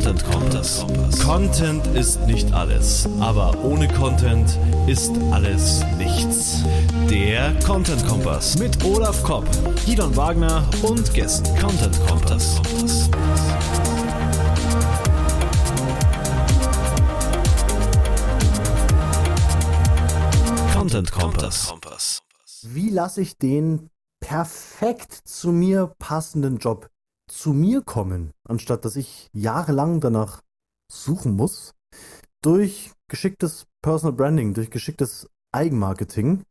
[0.00, 0.86] Content Kompass.
[1.22, 6.64] Content ist nicht alles, aber ohne Content ist alles nichts.
[7.10, 9.46] Der Content Kompass mit Olaf Kopp,
[9.84, 11.54] Gidon Wagner und Gästen.
[11.58, 12.62] Content Kompass.
[20.72, 21.74] Content Kompass.
[22.62, 23.90] Wie lasse ich den
[24.20, 26.88] perfekt zu mir passenden Job
[27.30, 30.42] zu mir kommen, anstatt dass ich jahrelang danach
[30.90, 31.74] suchen muss,
[32.42, 36.42] durch geschicktes Personal Branding, durch geschicktes Eigenmarketing,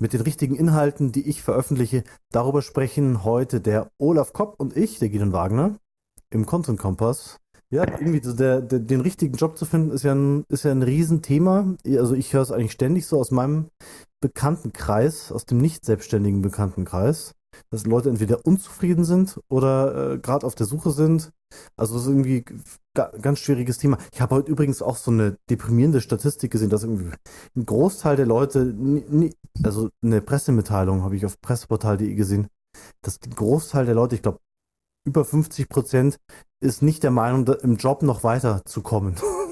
[0.00, 2.04] mit den richtigen Inhalten, die ich veröffentliche.
[2.30, 5.78] Darüber sprechen heute der Olaf Kopp und ich, der Gideon Wagner,
[6.30, 7.38] im Content Kompass.
[7.70, 10.72] Ja, irgendwie so der, der, den richtigen Job zu finden, ist ja ein, ist ja
[10.72, 11.74] ein Riesenthema.
[11.86, 13.68] Also ich höre es eigentlich ständig so aus meinem
[14.20, 17.34] Bekanntenkreis, aus dem nicht selbstständigen Bekanntenkreis
[17.70, 21.30] dass Leute entweder unzufrieden sind oder äh, gerade auf der Suche sind.
[21.76, 22.44] Also das ist irgendwie
[22.94, 23.98] ganz schwieriges Thema.
[24.12, 27.10] Ich habe heute übrigens auch so eine deprimierende Statistik gesehen, dass irgendwie
[27.56, 28.74] ein Großteil der Leute,
[29.62, 32.48] also eine Pressemitteilung habe ich auf presseportal.de gesehen,
[33.02, 34.38] dass ein Großteil der Leute, ich glaube
[35.06, 36.18] über 50 Prozent,
[36.60, 39.16] ist nicht der Meinung, im Job noch weiterzukommen.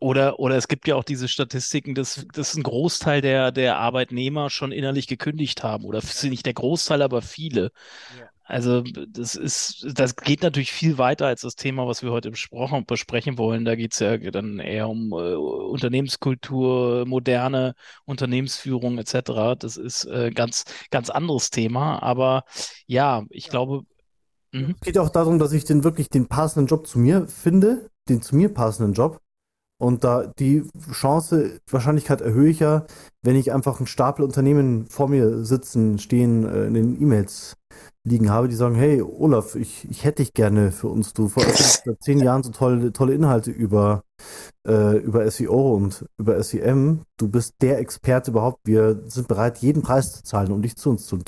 [0.00, 4.50] Oder, oder es gibt ja auch diese Statistiken, dass, dass ein Großteil der, der Arbeitnehmer
[4.50, 5.84] schon innerlich gekündigt haben.
[5.84, 7.70] Oder nicht der Großteil, aber viele.
[8.18, 8.28] Ja.
[8.46, 12.84] Also das ist, das geht natürlich viel weiter als das Thema, was wir heute besprochen,
[12.84, 13.64] besprechen wollen.
[13.64, 19.56] Da geht es ja dann eher um äh, Unternehmenskultur, moderne Unternehmensführung etc.
[19.58, 22.02] Das ist äh, ganz, ganz anderes Thema.
[22.02, 22.44] Aber
[22.86, 23.50] ja, ich ja.
[23.50, 23.84] glaube.
[24.52, 24.74] Mhm.
[24.78, 27.88] Es geht ja auch darum, dass ich den wirklich den passenden Job zu mir finde,
[28.10, 29.20] den zu mir passenden Job.
[29.84, 32.86] Und da die Chance, Wahrscheinlichkeit erhöhe ich ja,
[33.20, 37.58] wenn ich einfach einen Stapel Unternehmen vor mir sitzen, stehen, äh, in den E-Mails
[38.06, 41.14] liegen habe, die sagen, hey Olaf, ich, ich hätte dich gerne für uns.
[41.14, 44.02] Du veröffentlichst seit zehn Jahren so tolle, tolle Inhalte über,
[44.68, 47.00] äh, über SEO und über SEM.
[47.16, 48.60] Du bist der Experte überhaupt.
[48.64, 51.18] Wir sind bereit, jeden Preis zu zahlen, um dich zu uns zu.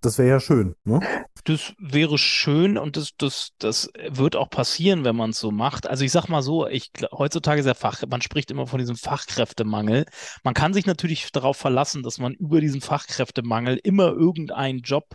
[0.00, 0.74] Das wäre ja schön.
[0.84, 1.00] Ne?
[1.44, 5.88] Das wäre schön und das, das, das wird auch passieren, wenn man es so macht.
[5.88, 8.96] Also ich sag mal so, ich heutzutage ist ja Fach, man spricht immer von diesem
[8.96, 10.04] Fachkräftemangel.
[10.44, 15.06] Man kann sich natürlich darauf verlassen, dass man über diesen Fachkräftemangel immer irgendeinen Job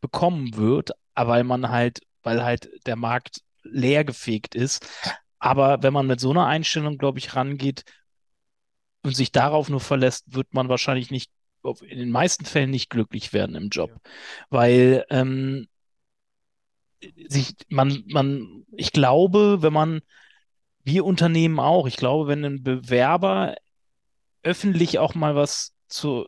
[0.00, 4.86] bekommen wird, weil man halt, weil halt der Markt leergefegt ist.
[5.38, 7.84] Aber wenn man mit so einer Einstellung, glaube ich, rangeht
[9.02, 11.30] und sich darauf nur verlässt, wird man wahrscheinlich nicht,
[11.82, 13.90] in den meisten Fällen nicht glücklich werden im Job.
[13.90, 14.10] Ja.
[14.50, 15.68] Weil ähm,
[17.28, 20.00] sich, man, man, ich glaube, wenn man,
[20.84, 23.56] wir Unternehmen auch, ich glaube, wenn ein Bewerber
[24.42, 26.26] öffentlich auch mal was zu,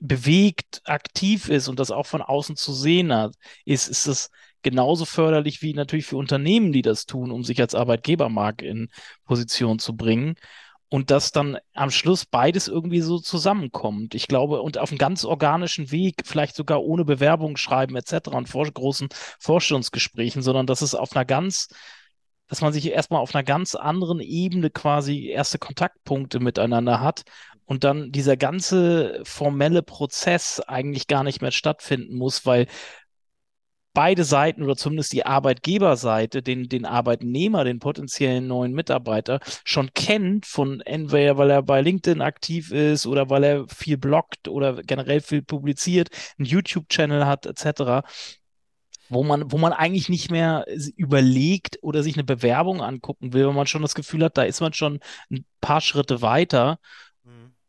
[0.00, 3.34] bewegt, aktiv ist und das auch von außen zu sehen hat,
[3.64, 4.30] ist, ist das
[4.62, 8.88] genauso förderlich wie natürlich für Unternehmen, die das tun, um sich als Arbeitgebermarkt in
[9.24, 10.34] Position zu bringen.
[10.92, 14.16] Und dass dann am Schluss beides irgendwie so zusammenkommt.
[14.16, 18.28] Ich glaube, und auf einem ganz organischen Weg, vielleicht sogar ohne Bewerbung schreiben etc.
[18.32, 21.68] und vor großen Vorstellungsgesprächen, sondern dass es auf einer ganz
[22.48, 27.22] dass man sich erstmal auf einer ganz anderen Ebene quasi erste Kontaktpunkte miteinander hat
[27.70, 32.66] und dann dieser ganze formelle Prozess eigentlich gar nicht mehr stattfinden muss, weil
[33.92, 40.46] beide Seiten oder zumindest die Arbeitgeberseite den, den Arbeitnehmer, den potenziellen neuen Mitarbeiter schon kennt
[40.46, 45.20] von entweder weil er bei LinkedIn aktiv ist oder weil er viel bloggt oder generell
[45.20, 48.02] viel publiziert, einen YouTube-Channel hat etc
[49.10, 50.64] wo man, wo man eigentlich nicht mehr
[50.96, 54.60] überlegt oder sich eine Bewerbung angucken will, wenn man schon das Gefühl hat, da ist
[54.60, 56.78] man schon ein paar Schritte weiter.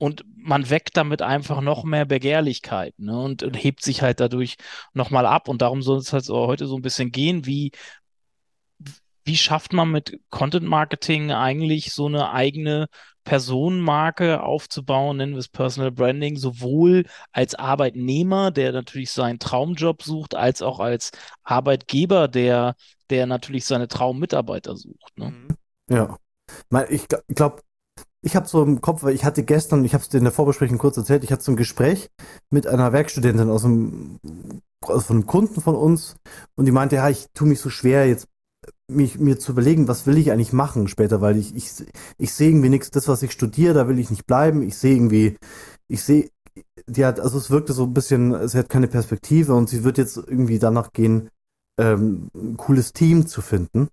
[0.01, 4.55] Und man weckt damit einfach noch mehr Begehrlichkeit ne, und, und hebt sich halt dadurch
[4.93, 5.47] nochmal ab.
[5.47, 7.71] Und darum soll es halt so heute so ein bisschen gehen, wie,
[9.25, 12.87] wie schafft man mit Content Marketing eigentlich so eine eigene
[13.25, 20.33] Personenmarke aufzubauen, nennen wir es Personal Branding, sowohl als Arbeitnehmer, der natürlich seinen Traumjob sucht,
[20.33, 21.11] als auch als
[21.43, 22.73] Arbeitgeber, der,
[23.11, 25.15] der natürlich seine Traummitarbeiter sucht.
[25.15, 25.47] Ne?
[25.91, 26.17] Ja.
[26.89, 27.61] Ich glaube,
[28.23, 30.33] ich habe so im Kopf, weil ich hatte gestern, ich habe es dir in der
[30.33, 32.09] Vorbesprechung kurz erzählt, ich hatte so ein Gespräch
[32.49, 34.19] mit einer Werkstudentin aus einem,
[34.83, 36.15] von einem Kunden von uns
[36.55, 38.27] und die meinte, ja, ich tue mich so schwer, jetzt
[38.87, 41.71] mich, mir zu überlegen, was will ich eigentlich machen später, weil ich, ich,
[42.17, 44.61] ich sehe irgendwie nichts, das, was ich studiere, da will ich nicht bleiben.
[44.61, 45.37] Ich sehe irgendwie,
[45.87, 46.29] ich sehe,
[46.87, 49.97] die hat, also es wirkte so ein bisschen, sie hat keine Perspektive und sie wird
[49.97, 51.29] jetzt irgendwie danach gehen,
[51.79, 53.87] ähm, ein cooles Team zu finden.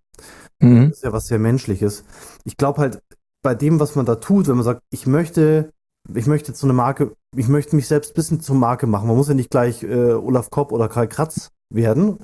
[0.61, 0.89] Mhm.
[0.89, 2.05] Das ist ja was sehr Menschliches.
[2.45, 3.03] Ich glaube halt,
[3.43, 5.73] bei dem, was man da tut, wenn man sagt, ich möchte,
[6.15, 9.09] ich möchte zu einer Marke, ich möchte mich selbst ein bisschen zur Marke machen.
[9.09, 12.19] Man muss ja nicht gleich äh, Olaf Kopp oder Karl Kratz werden.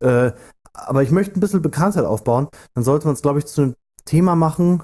[0.00, 0.32] Äh,
[0.72, 2.48] aber ich möchte ein bisschen Bekanntheit aufbauen.
[2.74, 3.74] Dann sollte man es, glaube ich, zu einem
[4.04, 4.82] Thema machen,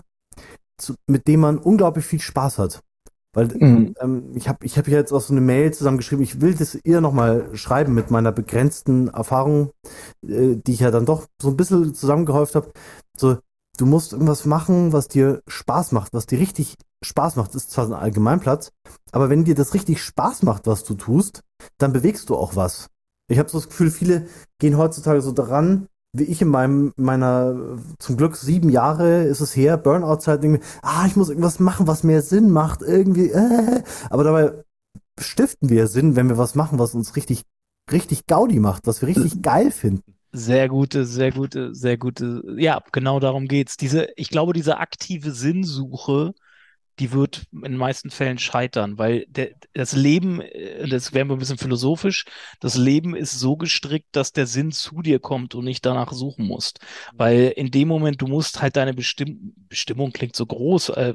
[0.79, 2.81] zu, mit dem man unglaublich viel Spaß hat.
[3.35, 3.95] Weil mhm.
[4.01, 7.01] ähm, ich habe ich hab jetzt auch so eine Mail zusammengeschrieben, ich will das ihr
[7.01, 9.71] nochmal schreiben mit meiner begrenzten Erfahrung,
[10.27, 12.73] äh, die ich ja dann doch so ein bisschen zusammengehäuft habe.
[13.17, 13.39] So,
[13.77, 17.55] du musst irgendwas machen, was dir Spaß macht, was dir richtig Spaß macht.
[17.55, 18.73] Das ist zwar ein Allgemeinplatz,
[19.11, 21.43] aber wenn dir das richtig Spaß macht, was du tust,
[21.79, 22.89] dann bewegst du auch was.
[23.29, 24.27] Ich habe so das Gefühl, viele
[24.59, 29.57] gehen heutzutage so daran, wie ich in meinem, meiner, zum Glück sieben Jahre ist es
[29.57, 30.45] her, Burnout-Zeit,
[30.83, 33.83] ah, ich muss irgendwas machen, was mehr Sinn macht, irgendwie, äh.
[34.11, 34.65] Aber dabei
[35.19, 37.45] stiften wir Sinn, wenn wir was machen, was uns richtig,
[37.91, 40.15] richtig Gaudi macht, was wir richtig geil finden.
[40.35, 42.43] Sehr gute, sehr gute, sehr gute.
[42.57, 43.77] Ja, genau darum geht's.
[43.77, 46.33] Diese, ich glaube, diese aktive Sinnsuche,
[46.99, 51.37] die wird in den meisten Fällen scheitern, weil der, das Leben, äh, das wären wir
[51.37, 52.27] ein bisschen philosophisch,
[52.61, 56.47] das Leben ist so gestrickt, dass der Sinn zu dir kommt und nicht danach suchen
[56.47, 56.81] musst.
[57.17, 61.15] Weil in dem Moment, du musst halt deine Bestimm Bestimmung klingt so groß, äh,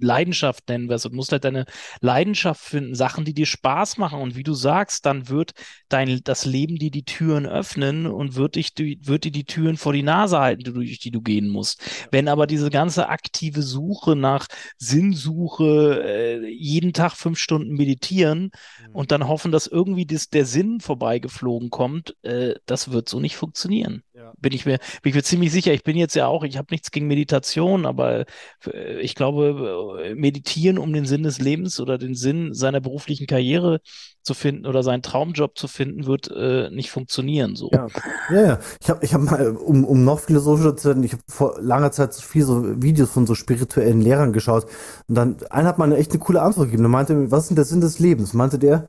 [0.00, 1.64] Leidenschaft nennen wir es, du musst halt deine
[2.00, 5.52] Leidenschaft finden, Sachen, die dir Spaß machen und wie du sagst, dann wird
[5.88, 9.92] dein, das Leben dir die Türen öffnen und wird dich, wird dir die Türen vor
[9.92, 11.82] die Nase halten, durch die du gehen musst.
[12.10, 14.46] Wenn aber diese ganze aktive Suche nach
[14.76, 18.50] Sinn Sinnsuche, äh, jeden Tag fünf Stunden meditieren
[18.86, 18.94] mhm.
[18.94, 23.36] und dann hoffen, dass irgendwie das, der Sinn vorbeigeflogen kommt, äh, das wird so nicht
[23.36, 24.02] funktionieren.
[24.28, 24.34] Ja.
[24.38, 25.72] Bin ich mir, bin ich mir ziemlich sicher.
[25.72, 28.26] Ich bin jetzt ja auch, ich habe nichts gegen Meditation, aber
[28.66, 33.26] äh, ich glaube, äh, meditieren um den Sinn des Lebens oder den Sinn seiner beruflichen
[33.26, 33.80] Karriere
[34.22, 37.56] zu finden oder seinen Traumjob zu finden, wird äh, nicht funktionieren.
[37.56, 37.70] So.
[37.72, 37.86] Ja,
[38.30, 38.58] ja, ja.
[38.80, 41.92] Ich habe ich hab mal, um, um noch philosophischer zu werden, ich habe vor langer
[41.92, 44.66] Zeit so viel so Videos von so spirituellen Lehrern geschaut
[45.06, 46.82] und dann einer hat mal eine echt eine coole Antwort gegeben.
[46.82, 48.34] Der meinte, was ist denn der Sinn des Lebens?
[48.34, 48.88] Meinte der,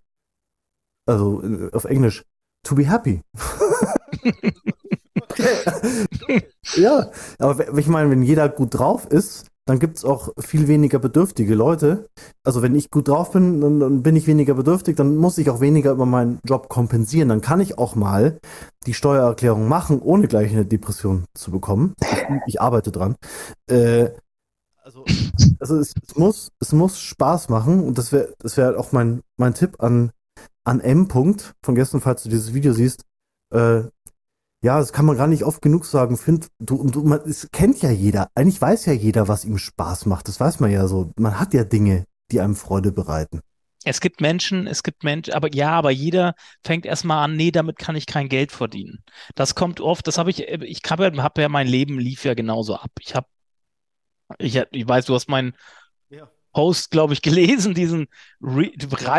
[1.06, 2.26] also äh, auf Englisch,
[2.64, 3.22] to be happy.
[6.76, 10.98] ja, aber ich meine, wenn jeder gut drauf ist, dann gibt es auch viel weniger
[10.98, 12.10] bedürftige Leute.
[12.44, 15.52] Also wenn ich gut drauf bin, dann, dann, bin ich weniger bedürftig, dann muss ich
[15.52, 17.30] auch weniger über meinen Job kompensieren.
[17.30, 18.40] Dann kann ich auch mal
[18.88, 21.94] die Steuererklärung machen, ohne gleich eine Depression zu bekommen.
[22.48, 23.16] Ich, arbeite dran.
[23.68, 24.10] Äh,
[24.84, 25.06] also,
[25.60, 29.22] also es, es, muss, es muss Spaß machen und das wäre das wär auch mein,
[29.38, 30.10] mein Tipp an,
[30.64, 31.08] an M.
[31.08, 33.06] -Punkt von gestern, falls du dieses Video siehst.
[33.54, 33.84] Äh,
[34.62, 36.18] ja, das kann man gar nicht oft genug sagen.
[36.18, 38.30] Find, du, du, man, es kennt ja jeder.
[38.36, 40.28] Eigentlich weiß ja jeder, was ihm Spaß macht.
[40.28, 41.14] Das weiß man ja so.
[41.18, 43.42] Man hat ja Dinge, die einem Freude bereiten.
[43.86, 46.36] Es gibt Menschen, es gibt Menschen, aber ja, aber jeder
[46.66, 49.06] fängt erstmal an, nee, damit kann ich kein Geld verdienen.
[49.36, 52.76] Das kommt oft, das habe ich, ich habe hab ja mein Leben lief ja genauso
[52.76, 52.92] ab.
[53.00, 53.28] Ich habe,
[54.38, 55.54] ich, ich weiß, du hast meinen
[56.10, 56.30] ja.
[56.52, 58.08] Post, glaube ich, gelesen, diesen
[58.42, 58.72] Re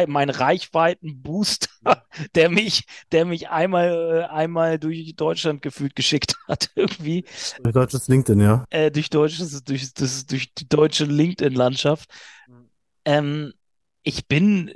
[0.07, 1.69] mein Reichweiten-Booster,
[2.35, 7.25] der mich, der mich einmal, äh, einmal durch Deutschland gefühlt geschickt hat, irgendwie.
[7.63, 8.65] Durch deutsches LinkedIn, ja.
[8.71, 12.11] Äh, durch deutsches, durch, das, durch die deutsche LinkedIn-Landschaft.
[12.49, 12.71] Mhm.
[13.05, 13.53] Ähm,
[14.03, 14.73] ich bin,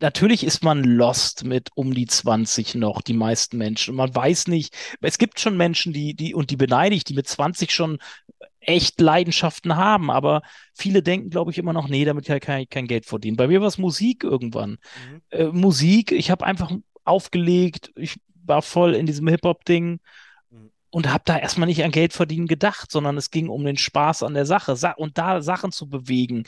[0.00, 3.90] natürlich ist man lost mit um die 20 noch, die meisten Menschen.
[3.90, 7.14] Und man weiß nicht, es gibt schon Menschen, die, die, und die beneide ich, die
[7.14, 7.98] mit 20 schon
[8.62, 10.42] echt Leidenschaften haben, aber
[10.74, 13.36] viele denken, glaube ich, immer noch, nee, damit kann ich kein Geld verdienen.
[13.36, 14.70] Bei mir war es Musik irgendwann.
[14.70, 15.22] Mhm.
[15.30, 16.72] Äh, Musik, ich habe einfach
[17.04, 20.00] aufgelegt, ich war voll in diesem Hip-Hop-Ding
[20.50, 20.70] mhm.
[20.90, 24.22] und habe da erstmal nicht an Geld verdienen gedacht, sondern es ging um den Spaß
[24.22, 26.44] an der Sache Sa und da Sachen zu bewegen,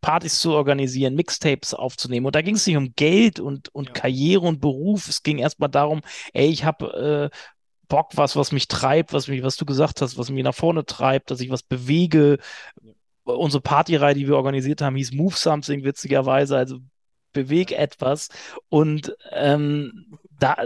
[0.00, 2.26] Partys zu organisieren, Mixtapes aufzunehmen.
[2.26, 3.92] Und da ging es nicht um Geld und, und ja.
[3.92, 5.08] Karriere und Beruf.
[5.08, 6.02] Es ging erstmal darum,
[6.32, 7.36] ey, ich habe äh,
[7.88, 10.84] Bock, was, was mich treibt, was mich, was du gesagt hast, was mich nach vorne
[10.84, 12.38] treibt, dass ich was bewege.
[13.24, 16.56] Unsere Partyreihe, die wir organisiert haben, hieß Move Something, witzigerweise.
[16.56, 16.78] Also
[17.32, 18.28] beweg etwas.
[18.68, 20.56] Und ähm, da,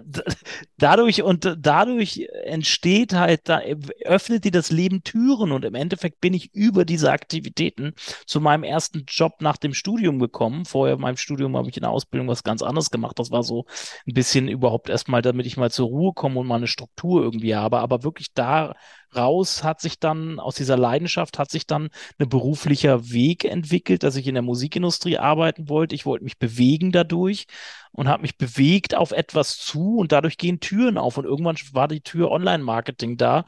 [0.76, 3.60] dadurch und dadurch entsteht halt, da
[4.04, 7.94] öffnet dir das Leben Türen und im Endeffekt bin ich über diese Aktivitäten
[8.26, 10.64] zu meinem ersten Job nach dem Studium gekommen.
[10.64, 13.18] Vorher in meinem Studium habe ich in der Ausbildung was ganz anderes gemacht.
[13.18, 13.64] Das war so
[14.06, 17.54] ein bisschen überhaupt erstmal, damit ich mal zur Ruhe komme und mal eine Struktur irgendwie
[17.54, 17.78] habe.
[17.78, 18.74] Aber wirklich da
[19.14, 24.16] raus hat sich dann, aus dieser Leidenschaft hat sich dann ein beruflicher Weg entwickelt, dass
[24.16, 25.94] ich in der Musikindustrie arbeiten wollte.
[25.94, 27.46] Ich wollte mich bewegen dadurch
[27.92, 31.88] und habe mich bewegt auf etwas zu und dadurch gehen Türen auf und irgendwann war
[31.88, 33.44] die Tür Online-Marketing da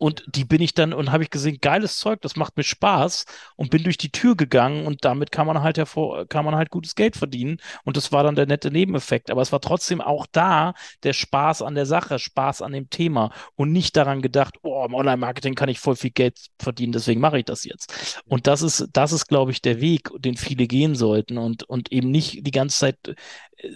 [0.00, 3.26] und die bin ich dann und habe ich gesehen, geiles Zeug, das macht mir Spaß
[3.56, 6.70] und bin durch die Tür gegangen und damit kann man halt hervor, kann man halt
[6.70, 7.58] gutes Geld verdienen.
[7.84, 9.30] Und das war dann der nette Nebeneffekt.
[9.30, 13.30] Aber es war trotzdem auch da der Spaß an der Sache, Spaß an dem Thema
[13.56, 17.38] und nicht daran gedacht, oh, im Online-Marketing kann ich voll viel Geld verdienen, deswegen mache
[17.38, 18.22] ich das jetzt.
[18.24, 21.92] Und das ist, das ist, glaube ich, der Weg, den viele gehen sollten und, und
[21.92, 23.16] eben nicht die ganze Zeit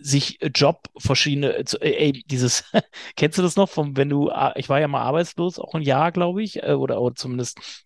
[0.00, 2.64] sich Job verschiedene, äh, ey, dieses,
[3.16, 6.12] kennst du das noch vom, wenn du, ich war ja mal arbeitslos, auch ein Jahr,
[6.14, 7.84] glaube ich, äh, oder, oder zumindest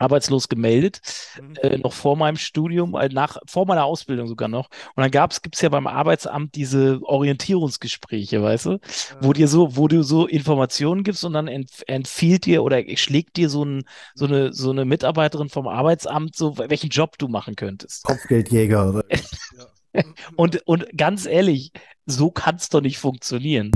[0.00, 1.00] arbeitslos gemeldet,
[1.40, 1.56] mhm.
[1.56, 4.68] äh, noch vor meinem Studium, äh, nach, vor meiner Ausbildung sogar noch.
[4.94, 8.78] Und dann gab's, gibt's ja beim Arbeitsamt diese Orientierungsgespräche, weißt du, ja.
[9.20, 13.36] wo dir so, wo du so Informationen gibst und dann ent, empfiehlt dir oder schlägt
[13.36, 13.84] dir so, ein,
[14.14, 18.04] so eine, so eine Mitarbeiterin vom Arbeitsamt so, welchen Job du machen könntest.
[18.04, 19.04] Kopfgeldjäger oder.
[20.36, 21.72] und, und ganz ehrlich,
[22.06, 23.70] so kann's doch nicht funktionieren.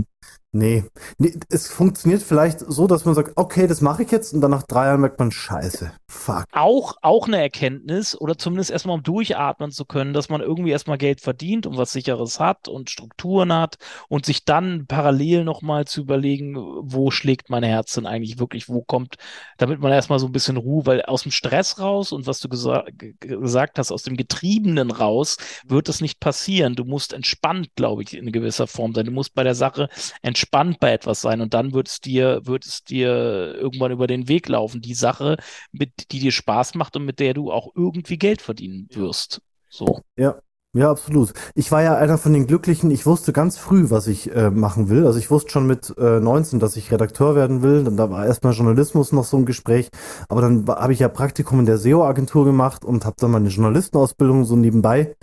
[0.56, 0.84] Nee.
[1.18, 4.52] nee, es funktioniert vielleicht so, dass man sagt, okay, das mache ich jetzt und dann
[4.52, 6.44] nach drei Jahren merkt man, scheiße, fuck.
[6.52, 10.96] Auch, auch eine Erkenntnis oder zumindest erstmal um durchatmen zu können, dass man irgendwie erstmal
[10.96, 16.02] Geld verdient und was sicheres hat und Strukturen hat und sich dann parallel nochmal zu
[16.02, 19.16] überlegen, wo schlägt mein Herz denn eigentlich wirklich, wo kommt,
[19.58, 22.48] damit man erstmal so ein bisschen Ruhe, weil aus dem Stress raus und was du
[22.48, 22.84] gesa
[23.18, 26.76] gesagt hast, aus dem Getriebenen raus, wird das nicht passieren.
[26.76, 29.06] Du musst entspannt, glaube ich, in gewisser Form sein.
[29.06, 29.88] Du musst bei der Sache
[30.22, 34.06] entspannt entspannt bei etwas sein und dann wird es dir, wird es dir irgendwann über
[34.06, 34.80] den Weg laufen.
[34.80, 35.36] Die Sache,
[35.72, 39.40] mit, die dir Spaß macht und mit der du auch irgendwie Geld verdienen wirst.
[39.68, 40.00] So.
[40.16, 40.36] Ja.
[40.76, 41.34] Ja, absolut.
[41.54, 44.88] Ich war ja einer von den Glücklichen, ich wusste ganz früh, was ich äh, machen
[44.88, 45.06] will.
[45.06, 47.84] Also ich wusste schon mit äh, 19, dass ich Redakteur werden will.
[47.84, 49.88] Dann da war erstmal Journalismus noch so ein Gespräch.
[50.28, 54.44] Aber dann habe ich ja Praktikum in der SEO-Agentur gemacht und habe dann meine Journalistenausbildung
[54.46, 55.14] so nebenbei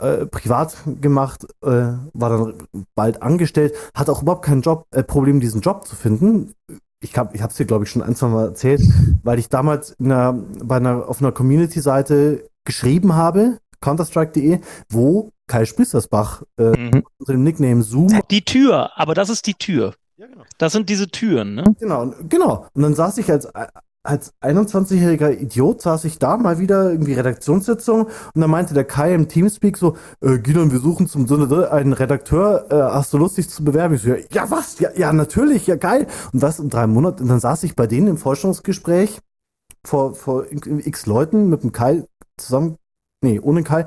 [0.00, 1.68] äh, privat gemacht, äh,
[2.12, 2.54] war dann
[2.94, 6.54] bald angestellt, hatte auch überhaupt kein Job, äh, Problem, diesen Job zu finden.
[7.02, 8.82] Ich, hab, ich habe es dir, glaube ich, schon ein, zwei Mal erzählt,
[9.22, 15.64] weil ich damals in einer, bei einer, auf einer Community-Seite geschrieben habe, counterstrike.de, wo Kai
[15.64, 17.02] Spissersbach äh, mhm.
[17.18, 18.20] unter dem Nickname Zoom.
[18.30, 19.94] Die Tür, aber das ist die Tür.
[20.16, 20.44] Ja, genau.
[20.58, 21.64] Das sind diese Türen, ne?
[21.80, 22.66] Genau, genau.
[22.74, 23.48] Und dann saß ich als
[24.02, 29.14] als 21-jähriger Idiot saß ich da mal wieder irgendwie Redaktionssitzung und dann meinte der Kai
[29.14, 31.30] im Teamspeak so, äh, Gidon, wir suchen zum
[31.70, 33.94] einen Redakteur, äh, hast du Lust, dich zu bewerben?
[33.94, 34.78] Ich so, ja, was?
[34.78, 36.06] Ja, ja, natürlich, ja, geil.
[36.32, 37.24] Und das in drei Monaten.
[37.24, 39.18] Und dann saß ich bei denen im Forschungsgespräch
[39.84, 42.04] vor, vor x Leuten mit dem Kai
[42.38, 42.76] zusammen,
[43.22, 43.84] nee, ohne Kai.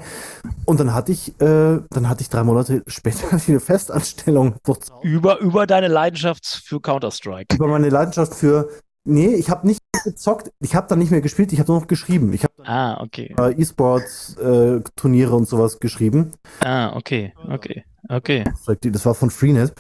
[0.65, 4.55] Und dann hatte ich, äh, dann hatte ich drei Monate später eine Festanstellung.
[5.01, 7.55] Über, über deine Leidenschaft für Counter-Strike.
[7.55, 8.69] Über meine Leidenschaft für
[9.05, 11.87] Nee, ich habe nicht gezockt, ich habe dann nicht mehr gespielt, ich habe nur noch
[11.87, 12.31] geschrieben.
[12.33, 13.35] Ich habe ah, okay.
[13.37, 16.31] äh, E-Sports äh, Turniere und sowas geschrieben.
[16.61, 18.43] Ah, okay, okay, okay.
[18.81, 19.73] Das war von Freenet.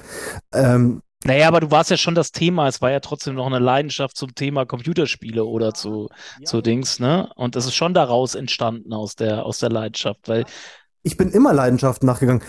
[0.53, 3.59] Ähm, naja, aber du warst ja schon das Thema, es war ja trotzdem noch eine
[3.59, 6.45] Leidenschaft zum Thema Computerspiele oder zu, ja.
[6.45, 7.31] zu Dings, ne?
[7.35, 10.43] Und das ist schon daraus entstanden aus der, aus der Leidenschaft, weil
[11.03, 12.41] ich bin immer Leidenschaften nachgegangen.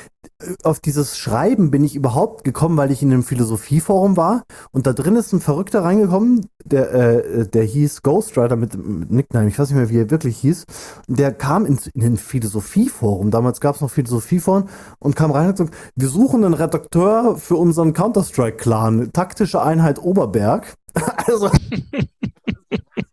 [0.63, 4.93] Auf dieses Schreiben bin ich überhaupt gekommen, weil ich in einem Philosophieforum war und da
[4.93, 9.71] drin ist ein Verrückter reingekommen, der, äh, der hieß Ghostwriter mit, mit Nickname, ich weiß
[9.71, 10.65] nicht mehr, wie er wirklich hieß.
[11.09, 14.69] Der kam in, in ein Philosophieforum, damals gab es noch Philosophieforen
[14.99, 20.75] und kam rein und sagt, wir suchen einen Redakteur für unseren Counter-Strike-Clan, taktische Einheit Oberberg.
[21.27, 21.51] also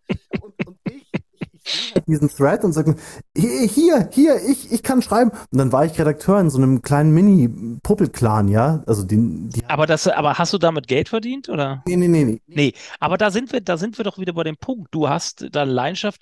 [2.08, 2.96] diesen Thread und sagten,
[3.36, 5.32] hier, hier, ich, ich kann schreiben.
[5.52, 8.84] Und dann war ich Redakteur in so einem kleinen Mini-Puppel-Clan, ja.
[8.88, 9.18] Also die,
[9.50, 11.84] die aber das, aber hast du damit Geld verdient, oder?
[11.88, 12.42] Nee, nee, nee, nee.
[12.48, 14.94] Nee, aber da sind wir, da sind wir doch wieder bei dem Punkt.
[14.94, 16.22] Du hast deine Leidenschaft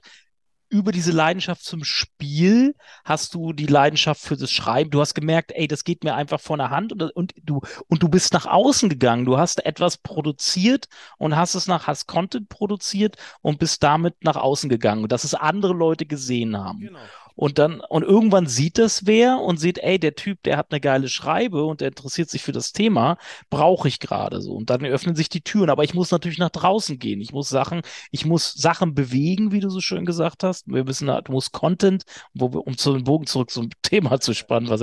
[0.70, 4.92] über diese Leidenschaft zum Spiel hast du die Leidenschaft für das Schreiben.
[4.92, 8.04] Du hast gemerkt, ey, das geht mir einfach von der Hand und, und du und
[8.04, 9.26] du bist nach außen gegangen.
[9.26, 14.36] Du hast etwas produziert und hast es nach hast Content produziert und bist damit nach
[14.36, 16.80] außen gegangen, dass es andere Leute gesehen haben.
[16.80, 17.00] Genau.
[17.40, 20.82] Und dann, und irgendwann sieht das wer und sieht, ey, der Typ, der hat eine
[20.82, 23.18] geile Schreibe und der interessiert sich für das Thema,
[23.50, 24.52] brauche ich gerade so.
[24.56, 25.70] Und dann öffnen sich die Türen.
[25.70, 27.22] Aber ich muss natürlich nach draußen gehen.
[27.22, 27.82] Ich muss Sachen,
[28.12, 30.68] ich muss Sachen bewegen, wie du so schön gesagt hast.
[30.68, 32.04] Wir müssen, du musst Content,
[32.34, 34.82] wo um zu den Bogen zurück zum Thema zu spannen, was,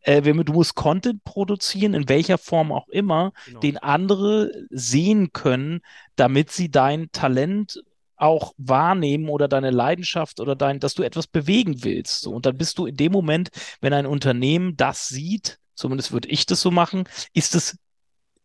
[0.00, 3.60] äh, du musst Content produzieren, in welcher Form auch immer, genau.
[3.60, 5.82] den andere sehen können,
[6.16, 7.82] damit sie dein Talent
[8.18, 12.22] auch wahrnehmen oder deine Leidenschaft oder dein, dass du etwas bewegen willst.
[12.22, 12.32] So.
[12.32, 16.46] Und dann bist du in dem Moment, wenn ein Unternehmen das sieht, zumindest würde ich
[16.46, 17.76] das so machen, ist es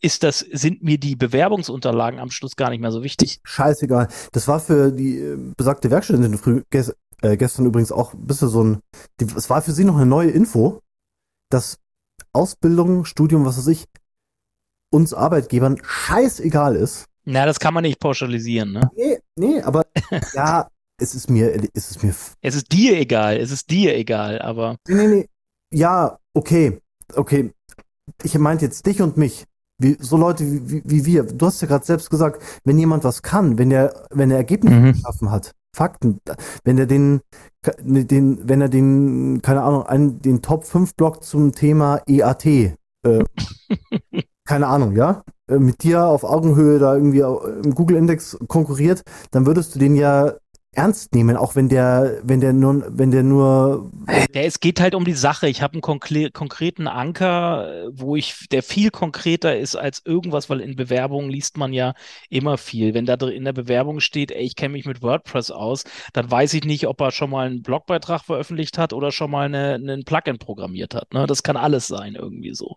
[0.03, 3.39] ist das, sind mir die Bewerbungsunterlagen am Schluss gar nicht mehr so wichtig.
[3.45, 4.09] Scheißegal.
[4.33, 8.49] Das war für die äh, besagte Werkstudentin früh, gest, äh, gestern übrigens auch ein bisschen
[8.49, 8.79] so ein,
[9.17, 10.81] es war für sie noch eine neue Info,
[11.49, 11.77] dass
[12.33, 13.85] Ausbildung, Studium, was weiß ich,
[14.89, 18.89] uns Arbeitgebern scheißegal ist, na, das kann man nicht pauschalisieren, ne?
[18.95, 19.85] Nee, nee, aber
[20.33, 20.67] ja,
[20.99, 22.13] es ist mir, es ist mir.
[22.41, 24.77] Es ist dir egal, es ist dir egal, aber.
[24.87, 25.29] Nee, nee, nee.
[25.71, 26.79] Ja, okay,
[27.15, 27.51] okay.
[28.23, 29.45] Ich meinte jetzt dich und mich.
[29.79, 31.23] Wie, so Leute wie, wie, wie wir.
[31.23, 34.75] Du hast ja gerade selbst gesagt, wenn jemand was kann, wenn er, wenn er Ergebnisse
[34.75, 34.93] mhm.
[34.93, 36.21] geschaffen hat, Fakten.
[36.63, 37.21] Wenn er den,
[37.79, 42.75] den, wenn er den, keine Ahnung, einen, den Top 5 Blog zum Thema EAT, äh,
[44.45, 49.79] keine Ahnung, ja, mit dir auf Augenhöhe da irgendwie im Google-Index konkurriert, dann würdest du
[49.79, 50.33] den ja
[50.73, 53.91] ernst nehmen, auch wenn der, wenn der nur, wenn der nur.
[54.33, 55.47] Der, es geht halt um die Sache.
[55.47, 60.61] Ich habe einen konkre konkreten Anker, wo ich, der viel konkreter ist als irgendwas, weil
[60.61, 61.93] in Bewerbungen liest man ja
[62.29, 62.93] immer viel.
[62.93, 65.83] Wenn da in der Bewerbung steht, ey, ich kenne mich mit WordPress aus,
[66.13, 69.45] dann weiß ich nicht, ob er schon mal einen Blogbeitrag veröffentlicht hat oder schon mal
[69.45, 71.13] eine, einen Plugin programmiert hat.
[71.13, 71.27] Ne?
[71.27, 72.75] Das kann alles sein, irgendwie so.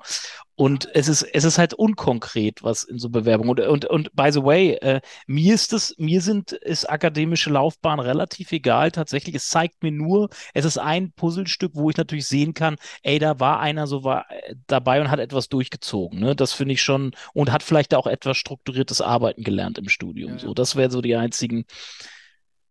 [0.56, 3.50] Und es ist, es ist halt unkonkret, was in so Bewerbungen.
[3.50, 8.00] Und, und, und by the way, äh, mir ist es, mir sind, ist akademische Laufbahn
[8.00, 8.90] relativ egal.
[8.90, 13.18] Tatsächlich, es zeigt mir nur, es ist ein Puzzlestück, wo ich natürlich sehen kann, ey,
[13.18, 16.20] da war einer so war äh, dabei und hat etwas durchgezogen.
[16.20, 16.34] Ne?
[16.34, 20.32] Das finde ich schon, und hat vielleicht auch etwas strukturiertes Arbeiten gelernt im Studium.
[20.32, 20.38] Ja.
[20.38, 21.66] So, das wären so die einzigen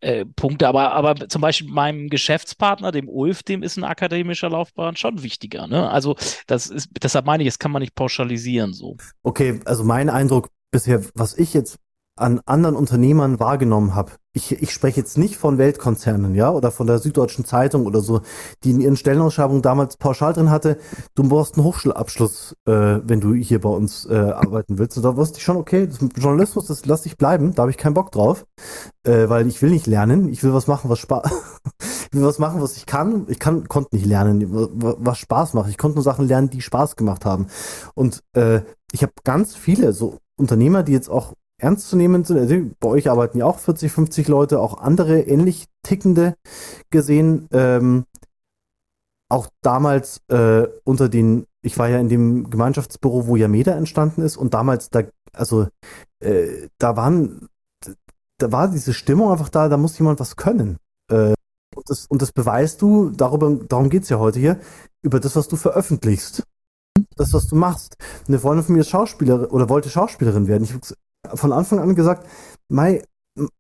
[0.05, 4.95] äh, Punkte, aber, aber zum Beispiel meinem Geschäftspartner, dem Ulf, dem ist ein akademischer Laufbahn
[4.95, 5.65] schon wichtiger.
[5.65, 5.89] Ne?
[5.89, 8.97] Also das ist, deshalb meine ich, das kann man nicht pauschalisieren so.
[9.23, 11.79] Okay, also mein Eindruck bisher, was ich jetzt
[12.17, 14.13] an anderen Unternehmern wahrgenommen habe.
[14.31, 18.21] Ich, ich spreche jetzt nicht von Weltkonzernen, ja, oder von der Süddeutschen Zeitung oder so,
[18.63, 20.77] die in ihren Stellenausschreibungen damals pauschal drin hatte,
[21.15, 22.71] du brauchst einen Hochschulabschluss, äh,
[23.03, 24.95] wenn du hier bei uns äh, arbeiten willst.
[24.95, 27.93] Und da wusste ich schon, okay, Journalismus, das lass ich bleiben, da habe ich keinen
[27.93, 28.45] Bock drauf,
[29.03, 31.29] äh, weil ich will nicht lernen, ich will was machen, was Spaß,
[31.81, 33.25] ich will was machen, was ich kann.
[33.27, 35.69] Ich kann, konnte nicht lernen, was Spaß macht.
[35.69, 37.47] Ich konnte nur Sachen lernen, die Spaß gemacht haben.
[37.93, 38.61] Und äh,
[38.93, 42.37] ich habe ganz viele so Unternehmer, die jetzt auch ernst zu nehmen sind.
[42.37, 46.35] Also bei euch arbeiten ja auch 40, 50 Leute, auch andere ähnlich tickende
[46.89, 47.47] gesehen.
[47.51, 48.05] Ähm,
[49.29, 54.37] auch damals äh, unter den, ich war ja in dem Gemeinschaftsbüro, wo Yameda entstanden ist
[54.37, 55.67] und damals da, also
[56.19, 57.47] äh, da waren,
[58.37, 60.77] da war diese Stimmung einfach da, da muss jemand was können.
[61.09, 61.33] Äh,
[61.75, 64.59] und, das, und das beweist du, darüber, darum geht's ja heute hier,
[65.01, 66.43] über das, was du veröffentlichst
[67.15, 67.97] das, was du machst.
[68.27, 70.63] Eine Freundin von mir ist Schauspielerin oder wollte Schauspielerin werden.
[70.63, 70.73] Ich
[71.33, 72.27] von Anfang an gesagt,
[72.69, 73.03] Mai,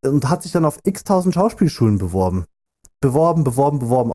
[0.03, 2.45] und hat sich dann auf x tausend Schauspielschulen beworben.
[3.01, 4.11] Beworben, beworben, beworben.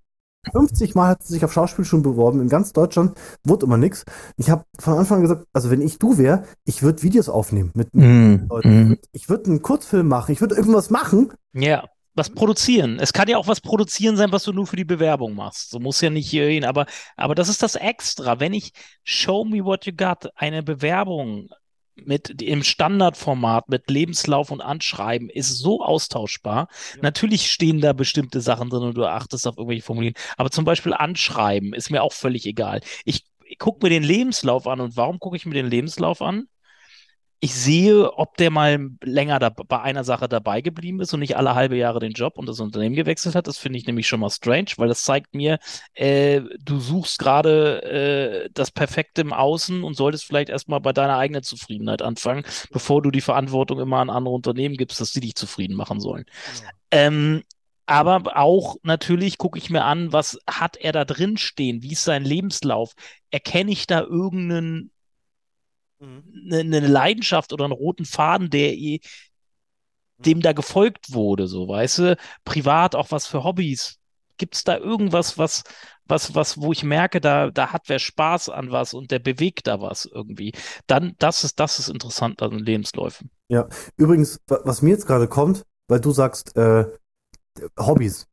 [0.53, 4.05] 50 Mal hat sie sich auf Schauspielschulen beworben in ganz Deutschland, wurde immer nichts.
[4.39, 7.73] Ich habe von Anfang an gesagt, also wenn ich du wäre, ich würde Videos aufnehmen
[7.75, 8.89] mit mm, Leuten.
[8.89, 8.99] Mm.
[9.13, 11.31] Ich würde einen Kurzfilm machen, ich würde irgendwas machen.
[11.53, 11.85] Ja,
[12.15, 12.99] was produzieren.
[12.99, 15.71] Es kann ja auch was produzieren sein, was du nur für die Bewerbung machst.
[15.71, 16.87] So muss ja nicht hier hin, aber,
[17.17, 18.41] aber das ist das Extra.
[18.41, 18.73] Wenn ich
[19.05, 21.51] Show Me What You Got eine Bewerbung
[22.07, 26.69] mit im Standardformat mit Lebenslauf und Anschreiben ist so austauschbar.
[26.97, 27.03] Ja.
[27.03, 30.95] Natürlich stehen da bestimmte Sachen drin und du achtest auf irgendwelche Formulierungen, aber zum Beispiel
[30.95, 32.81] Anschreiben ist mir auch völlig egal.
[33.05, 36.47] Ich, ich gucke mir den Lebenslauf an und warum gucke ich mir den Lebenslauf an?
[37.43, 41.39] Ich sehe, ob der mal länger da, bei einer Sache dabei geblieben ist und nicht
[41.39, 43.47] alle halbe Jahre den Job und das Unternehmen gewechselt hat.
[43.47, 45.59] Das finde ich nämlich schon mal strange, weil das zeigt mir,
[45.95, 51.17] äh, du suchst gerade äh, das Perfekte im Außen und solltest vielleicht erstmal bei deiner
[51.17, 55.35] eigenen Zufriedenheit anfangen, bevor du die Verantwortung immer an andere Unternehmen gibst, dass sie dich
[55.35, 56.27] zufrieden machen sollen.
[56.63, 56.71] Ja.
[56.91, 57.43] Ähm,
[57.87, 61.83] aber auch natürlich gucke ich mir an, was hat er da drin stehen?
[61.83, 62.93] Wie ist sein Lebenslauf?
[63.31, 64.93] Erkenne ich da irgendeinen
[66.01, 68.75] eine, eine Leidenschaft oder einen roten Faden, der
[70.19, 73.97] dem da gefolgt wurde, so, weißt du, privat auch was für Hobbys.
[74.37, 75.65] Gibt es da irgendwas, was,
[76.07, 79.67] was, was, wo ich merke, da, da hat wer Spaß an was und der bewegt
[79.67, 80.53] da was irgendwie.
[80.87, 83.31] Dann, das ist, das ist interessant an Lebensläufen.
[83.49, 86.87] Ja, übrigens, was mir jetzt gerade kommt, weil du sagst, äh,
[87.79, 88.27] Hobbys.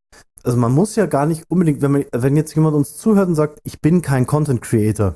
[0.43, 3.35] Also man muss ja gar nicht unbedingt, wenn man, wenn jetzt jemand uns zuhört und
[3.35, 5.15] sagt, ich bin kein Content Creator,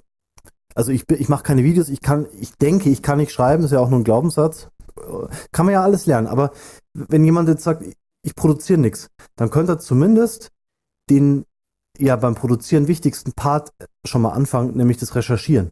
[0.76, 3.72] also ich, ich mache keine Videos, ich kann, ich denke, ich kann nicht schreiben, ist
[3.72, 4.70] ja auch nur ein Glaubenssatz.
[5.52, 6.28] Kann man ja alles lernen.
[6.28, 6.52] Aber
[6.94, 7.84] wenn jemand jetzt sagt,
[8.24, 10.52] ich produziere nichts, dann könnte er zumindest
[11.10, 11.46] den
[11.98, 13.74] ja beim Produzieren wichtigsten Part
[14.06, 15.72] schon mal anfangen, nämlich das Recherchieren.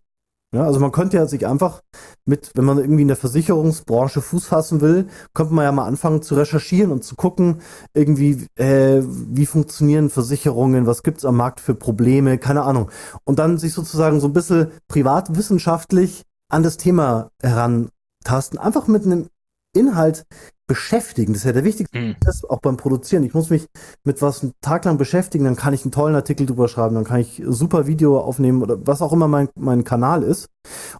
[0.51, 1.83] Ja, also man könnte ja sich einfach
[2.25, 6.23] mit, wenn man irgendwie in der Versicherungsbranche Fuß fassen will, könnte man ja mal anfangen
[6.23, 7.61] zu recherchieren und zu gucken,
[7.93, 12.89] irgendwie, äh, wie funktionieren Versicherungen, was gibt's am Markt für Probleme, keine Ahnung.
[13.25, 19.27] Und dann sich sozusagen so ein bisschen privatwissenschaftlich an das Thema herantasten, einfach mit einem
[19.75, 20.25] Inhalt
[20.69, 21.33] beschäftigen.
[21.33, 22.13] Das ist ja der wichtigste mhm.
[22.13, 23.23] Prozess, auch beim Produzieren.
[23.23, 23.65] Ich muss mich
[24.05, 27.03] mit was einen Tag lang beschäftigen, dann kann ich einen tollen Artikel drüber schreiben, dann
[27.03, 30.47] kann ich super Video aufnehmen oder was auch immer mein, mein Kanal ist.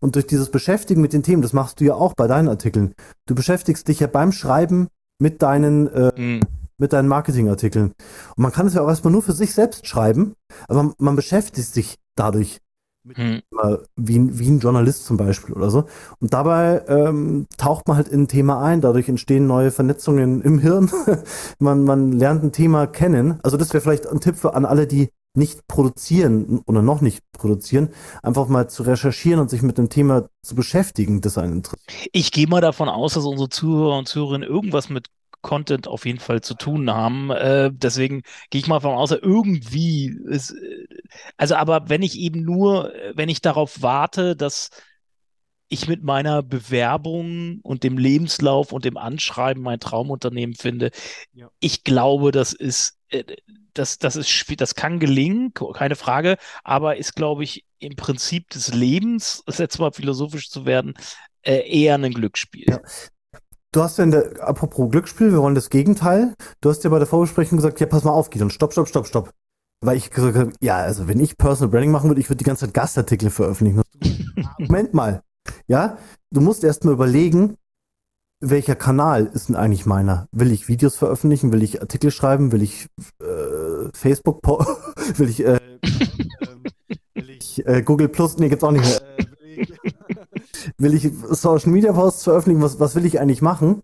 [0.02, 2.96] Und durch dieses Beschäftigen mit den Themen, das machst du ja auch bei deinen Artikeln.
[3.28, 4.88] Du beschäftigst dich ja beim Schreiben
[5.20, 6.42] mit deinen, äh, mhm.
[6.80, 7.94] mit deinen Marketingartikeln.
[8.36, 10.34] Und man kann es ja auch erstmal nur für sich selbst schreiben,
[10.68, 12.60] aber man, man beschäftigt sich dadurch
[13.16, 13.42] Hm.
[13.96, 15.86] wie, wie ein Journalist zum Beispiel oder so.
[16.20, 20.60] Und dabei ähm, taucht man halt in ein Thema ein, dadurch entstehen neue Vernetzungen im
[20.60, 20.92] Hirn.
[21.60, 23.40] man, man lernt ein Thema kennen.
[23.42, 27.24] Also das wäre vielleicht ein Tipp für an alle, die nicht produzieren oder noch nicht
[27.32, 27.90] produzieren,
[28.24, 32.10] einfach mal zu recherchieren und sich mit dem Thema zu beschäftigen, das einen interessiert.
[32.12, 35.08] Ich gehe mal davon aus, dass unsere Zuhörer und Zuhörerinnen irgendwas mit
[35.42, 37.32] Content auf jeden Fall zu tun haben.
[37.32, 40.86] Äh, deswegen gehe ich mal davon aus, irgendwie ist, äh,
[41.38, 44.70] also aber wenn ich eben nur, wenn ich darauf warte, dass
[45.70, 50.92] ich mit meiner Bewerbung und dem Lebenslauf und dem Anschreiben mein Traumunternehmen finde,
[51.34, 51.50] ja.
[51.60, 53.24] ich glaube, das ist, äh,
[53.74, 58.74] das, das ist, das kann gelingen, keine Frage, aber ist, glaube ich, im Prinzip des
[58.74, 60.96] Lebens, jetzt mal philosophisch zu werden,
[61.44, 62.66] äh, eher ein Glücksspiel.
[62.68, 62.82] Ja.
[63.72, 66.34] Du hast ja in der, apropos Glücksspiel, wir wollen das Gegenteil.
[66.60, 69.06] Du hast ja bei der Vorbesprechung gesagt, ja, pass mal auf, Gideon, stopp, stopp, stopp,
[69.06, 69.32] stopp.
[69.82, 72.44] Weil ich gesagt habe, ja, also wenn ich Personal Branding machen würde, ich würde die
[72.44, 73.82] ganze Zeit Gastartikel veröffentlichen.
[74.60, 75.24] Moment mal.
[75.68, 75.98] Ja,
[76.32, 77.56] du musst erst mal überlegen,
[78.42, 80.28] welcher Kanal ist denn eigentlich meiner?
[80.32, 81.52] Will ich Videos veröffentlichen?
[81.52, 82.52] Will ich Artikel schreiben?
[82.52, 82.88] Will ich
[83.22, 84.42] äh, Facebook,
[85.18, 85.60] will ich, äh, äh,
[87.16, 88.38] will ich äh, Google Plus?
[88.38, 89.02] Nee, gibt's auch nicht mehr.
[89.60, 92.62] Äh, will, ich, will ich Social Media Posts veröffentlichen?
[92.62, 93.82] Was, was will ich eigentlich machen?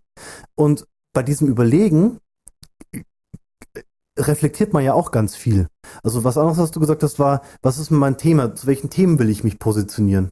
[0.54, 2.18] Und bei diesem Überlegen
[4.16, 5.68] reflektiert man ja auch ganz viel.
[6.02, 8.54] Also was anderes, was du gesagt hast, war, was ist mein Thema?
[8.54, 10.30] Zu welchen Themen will ich mich positionieren?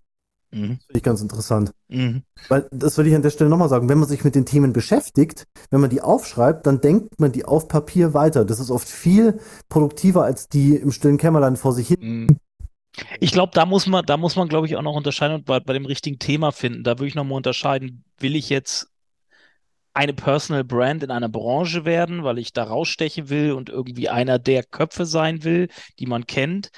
[0.51, 0.77] Mhm.
[0.77, 1.73] Das finde ich ganz interessant.
[1.89, 2.23] Mhm.
[2.49, 4.73] Weil, das würde ich an der Stelle nochmal sagen, wenn man sich mit den Themen
[4.73, 8.45] beschäftigt, wenn man die aufschreibt, dann denkt man die auf Papier weiter.
[8.45, 11.99] Das ist oft viel produktiver, als die im stillen Kämmerlein vor sich hin.
[12.01, 12.39] Mhm.
[13.19, 15.59] Ich glaube, da muss man, da muss man, glaube ich, auch noch unterscheiden und bei,
[15.59, 16.85] bei dem richtigen Thema finden.
[16.85, 18.89] Da würde ich nochmal unterscheiden, will ich jetzt
[19.95, 24.39] eine Personal Brand in einer Branche werden, weil ich da rausstechen will und irgendwie einer
[24.39, 26.71] der Köpfe sein will, die man kennt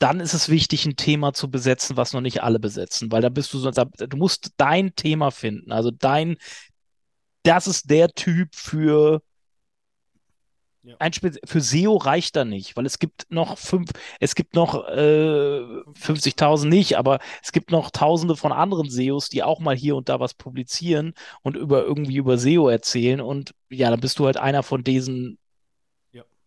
[0.00, 3.28] dann ist es wichtig, ein Thema zu besetzen, was noch nicht alle besetzen, weil da
[3.28, 5.72] bist du so, du musst dein Thema finden.
[5.72, 6.38] Also dein,
[7.42, 9.22] das ist der Typ für
[10.82, 10.96] ja.
[10.98, 14.86] ein Spe für SEO reicht da nicht, weil es gibt noch fünf, es gibt noch
[14.88, 19.96] äh, 50.000 nicht, aber es gibt noch Tausende von anderen SEOs, die auch mal hier
[19.96, 24.26] und da was publizieren und über irgendwie über SEO erzählen und ja, dann bist du
[24.26, 25.38] halt einer von diesen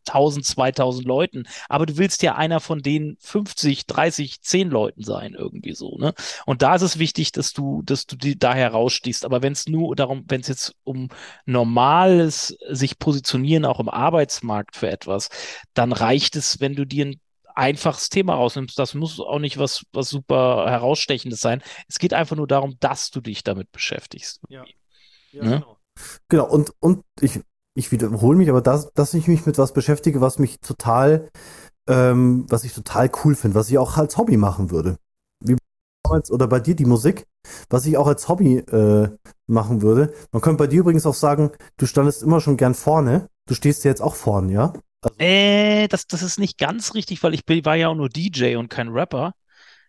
[0.07, 5.33] 1000, 2000 Leuten, aber du willst ja einer von den 50, 30, 10 Leuten sein,
[5.33, 6.13] irgendwie so, ne?
[6.45, 9.25] Und da ist es wichtig, dass du, dass du die da herausstehst.
[9.25, 11.09] Aber wenn es nur darum, wenn es jetzt um
[11.45, 15.29] normales sich positionieren, auch im Arbeitsmarkt für etwas,
[15.73, 17.19] dann reicht es, wenn du dir ein
[17.55, 18.77] einfaches Thema rausnimmst.
[18.77, 21.61] Das muss auch nicht was, was super herausstechendes sein.
[21.87, 24.41] Es geht einfach nur darum, dass du dich damit beschäftigst.
[24.49, 24.65] Ja.
[25.31, 25.49] ja ne?
[25.59, 25.77] genau.
[26.27, 27.39] Genau, und, und ich
[27.75, 31.29] ich wiederhole mich, aber dass, dass ich mich mit was beschäftige, was mich total,
[31.87, 34.97] ähm, was ich total cool finde, was ich auch als Hobby machen würde.
[35.39, 35.57] Wie
[36.03, 37.25] damals, oder bei dir die Musik,
[37.69, 39.09] was ich auch als Hobby äh,
[39.47, 40.13] machen würde.
[40.31, 43.27] Man könnte bei dir übrigens auch sagen, du standest immer schon gern vorne.
[43.47, 44.73] Du stehst ja jetzt auch vorne, ja?
[45.01, 48.09] Also, äh, das, das ist nicht ganz richtig, weil ich bin, war ja auch nur
[48.09, 49.33] DJ und kein Rapper.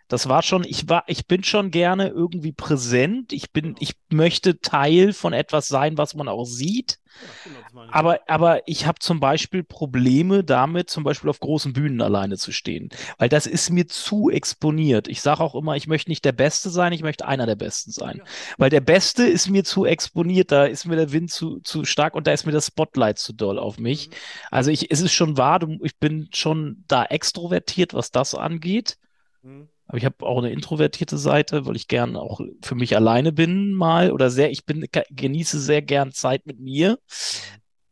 [0.08, 3.32] Das war schon, ich war, ich bin schon gerne irgendwie präsent.
[3.32, 6.98] Ich bin, ich möchte Teil von etwas sein, was man auch sieht.
[7.44, 12.36] Genau, aber, aber ich habe zum Beispiel Probleme damit, zum Beispiel auf großen Bühnen alleine
[12.36, 12.88] zu stehen,
[13.18, 15.08] weil das ist mir zu exponiert.
[15.08, 17.92] Ich sage auch immer, ich möchte nicht der Beste sein, ich möchte einer der Besten
[17.92, 18.22] sein.
[18.58, 22.14] Weil der Beste ist mir zu exponiert, da ist mir der Wind zu, zu stark
[22.14, 24.08] und da ist mir das Spotlight zu doll auf mich.
[24.08, 24.14] Mhm.
[24.50, 28.96] Also ich, es ist schon wahr, ich bin schon da extrovertiert, was das angeht.
[29.42, 29.68] Mhm.
[29.86, 33.74] Aber ich habe auch eine introvertierte Seite, weil ich gern auch für mich alleine bin
[33.74, 36.98] mal oder sehr, ich bin, genieße sehr gern Zeit mit mir.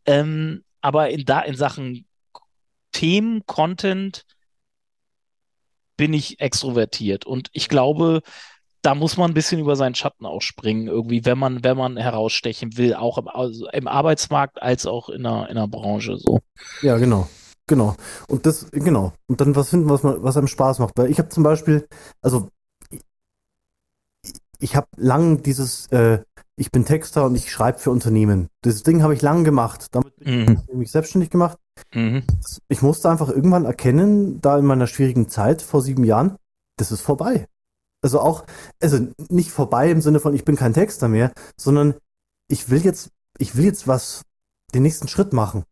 [0.07, 2.07] Ähm, aber in, da, in Sachen
[2.93, 4.25] Themen, Content
[5.97, 7.27] bin ich extrovertiert.
[7.27, 8.23] Und ich glaube,
[8.83, 12.77] da muss man ein bisschen über seinen Schatten ausspringen, irgendwie, wenn man, wenn man herausstechen
[12.77, 16.41] will, auch im, also im Arbeitsmarkt als auch in der, in der Branche so.
[16.83, 17.29] Ja, genau.
[17.69, 17.97] Genau.
[18.29, 19.13] Und das, genau.
[19.29, 20.95] Und dann was finden, was, man, was einem Spaß macht.
[20.97, 21.87] Weil ich habe zum Beispiel,
[22.21, 22.49] also
[24.59, 26.21] ich, habe lang dieses, äh,
[26.57, 28.49] ich bin Texter und ich schreibe für Unternehmen.
[28.63, 29.87] Das Ding habe ich lang gemacht.
[29.93, 30.63] Damit mhm.
[30.69, 31.59] ich mich selbstständig gemacht.
[31.95, 32.25] Mhm.
[32.69, 36.37] Ich musste einfach irgendwann erkennen, da in meiner schwierigen Zeit vor sieben Jahren,
[36.77, 37.47] das ist vorbei.
[38.03, 38.45] Also auch,
[38.81, 41.95] also nicht vorbei im Sinne von, ich bin kein Texter mehr, sondern
[42.49, 44.23] ich will jetzt, ich will jetzt was,
[44.75, 45.65] den nächsten Schritt machen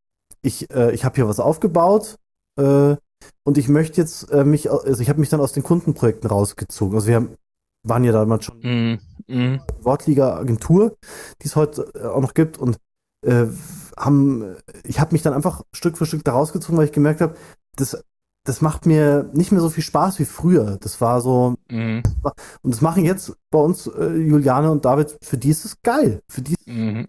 [0.42, 2.16] ich, äh, ich habe hier was aufgebaut
[2.57, 2.96] äh,
[3.44, 6.94] und ich möchte jetzt äh, mich, also ich habe mich dann aus den Kundenprojekten rausgezogen.
[6.94, 7.35] Also wir haben,
[7.83, 9.61] waren ja damals schon mm, mm.
[9.81, 10.96] Wortliga-Agentur,
[11.42, 12.79] die es heute äh, auch noch gibt und
[13.26, 13.46] äh,
[13.96, 17.37] haben, ich habe mich dann einfach Stück für Stück da rausgezogen, weil ich gemerkt habe,
[17.76, 18.03] das
[18.44, 20.79] das macht mir nicht mehr so viel Spaß wie früher.
[20.81, 22.03] Das war so, Mhm.
[22.62, 26.22] und das machen jetzt bei uns äh, Juliane und David, für die ist es geil.
[26.29, 27.09] Für die ist Mhm.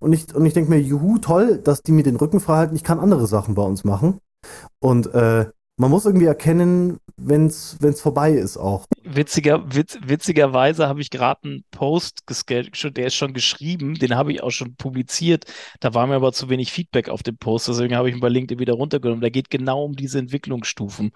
[0.00, 2.76] Und ich, und ich denke mir, juhu, toll, dass die mir den Rücken frei halten.
[2.76, 4.18] Ich kann andere Sachen bei uns machen.
[4.80, 5.46] Und äh,
[5.78, 8.84] man muss irgendwie erkennen, wenn es vorbei ist auch.
[9.04, 14.32] Witziger, witz, witzigerweise habe ich gerade einen Post gescaled, der ist schon geschrieben, den habe
[14.32, 15.44] ich auch schon publiziert.
[15.80, 18.28] Da war mir aber zu wenig Feedback auf dem Post, deswegen habe ich ihn bei
[18.28, 19.22] LinkedIn wieder runtergenommen.
[19.22, 21.12] Da geht genau um diese Entwicklungsstufen.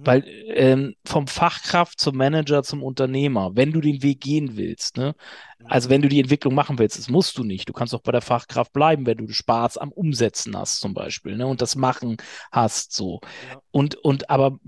[0.00, 5.14] Weil ähm, vom Fachkraft zum Manager zum Unternehmer, wenn du den Weg gehen willst, ne?
[5.64, 7.68] Also wenn du die Entwicklung machen willst, das musst du nicht.
[7.68, 11.36] Du kannst auch bei der Fachkraft bleiben, wenn du Spaß am Umsetzen hast, zum Beispiel,
[11.36, 11.46] ne?
[11.46, 12.18] Und das Machen
[12.52, 13.20] hast, so.
[13.50, 13.60] Ja.
[13.70, 14.58] Und, und aber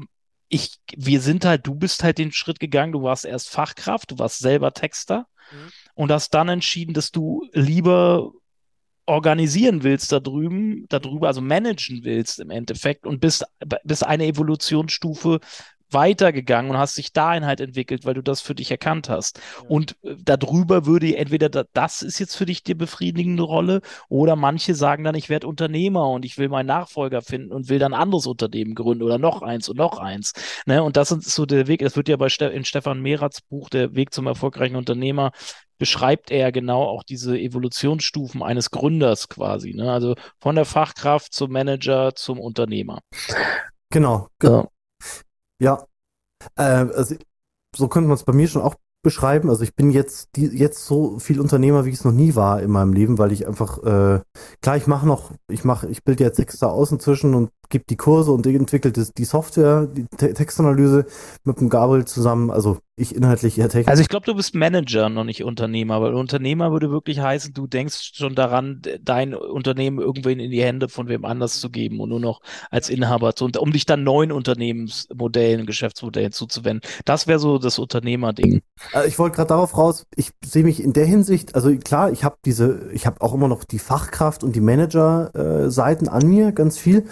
[0.49, 4.19] ich, wir sind halt, du bist halt den Schritt gegangen, du warst erst Fachkraft, du
[4.19, 5.71] warst selber Texter Mhm.
[5.95, 8.33] und hast dann entschieden, dass du lieber
[9.07, 13.47] organisieren willst da drüben, darüber, also managen willst im Endeffekt und bist,
[13.85, 15.41] bist eine Evolutionsstufe
[15.91, 19.39] weitergegangen und hast dich dahin halt entwickelt, weil du das für dich erkannt hast.
[19.63, 19.69] Ja.
[19.69, 24.37] Und äh, darüber würde entweder da, das ist jetzt für dich die befriedigende Rolle oder
[24.37, 27.95] manche sagen dann, ich werde Unternehmer und ich will meinen Nachfolger finden und will dann
[27.95, 30.33] ein anderes Unternehmen gründen oder noch eins und noch eins.
[30.67, 30.83] Ne?
[30.83, 33.69] Und das ist so der Weg, das wird ja bei Ste in Stefan Mehrats Buch,
[33.71, 35.33] Der Weg zum erfolgreichen Unternehmer,
[35.79, 39.75] beschreibt er genau auch diese Evolutionsstufen eines Gründers quasi.
[39.75, 39.91] Ne?
[39.91, 43.01] Also von der Fachkraft zum Manager zum Unternehmer.
[43.91, 44.29] Genau.
[44.43, 44.69] Ja.
[45.61, 45.87] Ja.
[46.57, 47.17] Äh, also,
[47.77, 49.49] so könnte man es bei mir schon auch beschreiben.
[49.49, 52.61] Also ich bin jetzt die, jetzt so viel Unternehmer, wie ich es noch nie war
[52.61, 54.21] in meinem Leben, weil ich einfach äh,
[54.61, 57.97] klar, ich mache noch, ich mache, ich bilde jetzt Texte aus inzwischen und gebe die
[57.97, 61.07] Kurse und entwickelt die Software, die Te Textanalyse
[61.45, 62.51] mit dem Gabriel zusammen.
[62.51, 63.89] Also ich inhaltlich eher technisch.
[63.89, 67.67] Also ich glaube, du bist Manager, noch nicht Unternehmer, weil Unternehmer würde wirklich heißen, du
[67.67, 72.09] denkst schon daran, dein Unternehmen irgendwen in die Hände von wem anders zu geben und
[72.09, 76.89] nur noch als Inhaber zu, um dich dann neuen Unternehmensmodellen, Geschäftsmodellen zuzuwenden.
[77.05, 78.61] Das wäre so das Unternehmerding.
[78.95, 82.25] Äh, ich wollte gerade darauf raus, ich sehe mich in der Hinsicht, also klar, ich
[82.25, 86.79] habe diese, ich habe auch immer noch die Fachkraft und die Manager-Seiten an mir, ganz
[86.79, 87.07] viel.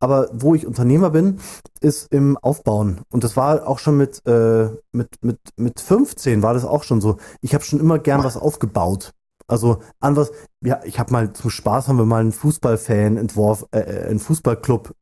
[0.00, 1.40] Aber wo ich Unternehmer bin,
[1.80, 3.00] ist im Aufbauen.
[3.10, 7.00] Und das war auch schon mit, äh, mit, mit, mit 15 war das auch schon
[7.00, 7.16] so.
[7.40, 9.12] Ich habe schon immer gern was aufgebaut.
[9.48, 10.30] Also an was,
[10.62, 14.20] ja, ich habe mal zum Spaß haben wir mal einen Fußballfan entworfen, äh, äh, einen
[14.20, 14.94] Fußballclub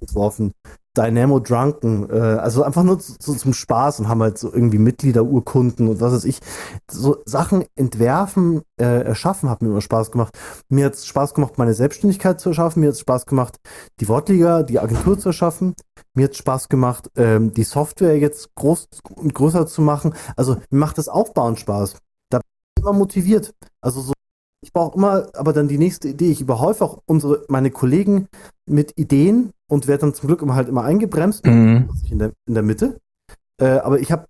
[0.00, 0.52] entworfen.
[0.96, 5.88] Dynamo Drunken, äh, also einfach nur zu, zum Spaß und haben halt so irgendwie Mitgliederurkunden
[5.88, 6.38] und was weiß ich.
[6.90, 10.38] So Sachen entwerfen, äh, erschaffen hat mir immer Spaß gemacht.
[10.68, 12.80] Mir hat es Spaß gemacht, meine Selbstständigkeit zu erschaffen.
[12.80, 13.56] Mir hat es Spaß gemacht,
[14.00, 15.74] die Wortliga, die Agentur zu erschaffen.
[16.14, 20.14] Mir hat es Spaß gemacht, ähm, die Software jetzt groß und größer zu machen.
[20.36, 21.96] Also mir macht das Aufbauen Spaß.
[22.30, 22.44] Da bin
[22.76, 23.54] ich immer motiviert.
[23.80, 24.12] Also so
[24.62, 26.30] ich brauche immer aber dann die nächste Idee.
[26.30, 28.28] Ich überhäufe auch unsere, meine Kollegen
[28.64, 31.90] mit Ideen und werde dann zum Glück immer halt immer eingebremst Mhm.
[32.10, 32.98] in der, in der Mitte.
[33.58, 34.26] Äh, aber ich habe,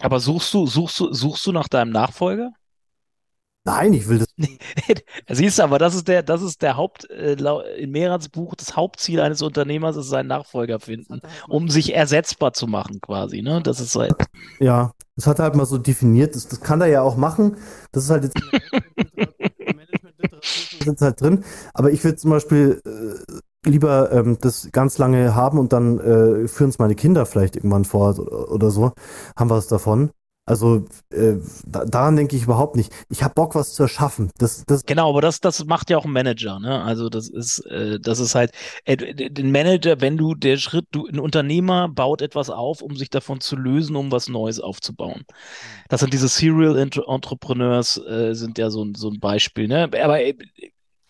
[0.00, 2.52] Aber suchst du, suchst du, suchst du nach deinem Nachfolger?
[3.64, 4.28] nein, ich will das.
[5.28, 7.34] Siehst du, aber das ist der, das ist der Haupt, äh,
[7.78, 12.66] in Mehrans Buch, das Hauptziel eines Unternehmers ist seinen Nachfolger finden, um sich ersetzbar zu
[12.66, 13.60] machen quasi, ne?
[13.62, 14.14] Das ist halt,
[14.60, 16.34] Ja, das hat er halt mal so definiert.
[16.34, 17.56] Das, das kann er ja auch machen.
[17.92, 18.36] Das ist halt jetzt
[20.46, 21.44] Managementliteratur sitzt halt drin.
[21.74, 26.48] Aber ich würde zum Beispiel äh, lieber ähm, das ganz lange haben und dann äh,
[26.48, 28.92] führen es meine Kinder vielleicht irgendwann vor oder so.
[29.36, 30.10] Haben wir es davon.
[30.48, 31.34] Also äh,
[31.66, 32.92] da, daran denke ich überhaupt nicht.
[33.08, 34.30] Ich habe Bock, was zu erschaffen.
[34.38, 36.82] Das, das, genau, aber das, das macht ja auch ein Manager, ne?
[36.84, 38.52] Also das ist, äh, das ist halt,
[38.84, 43.10] äh, den Manager, wenn du der Schritt, du, ein Unternehmer baut etwas auf, um sich
[43.10, 45.24] davon zu lösen, um was Neues aufzubauen.
[45.88, 49.84] Das sind diese Serial Entre- Entrepreneurs, äh, sind ja so, ein- so ein Beispiel, ne?
[50.02, 50.34] Aber äh,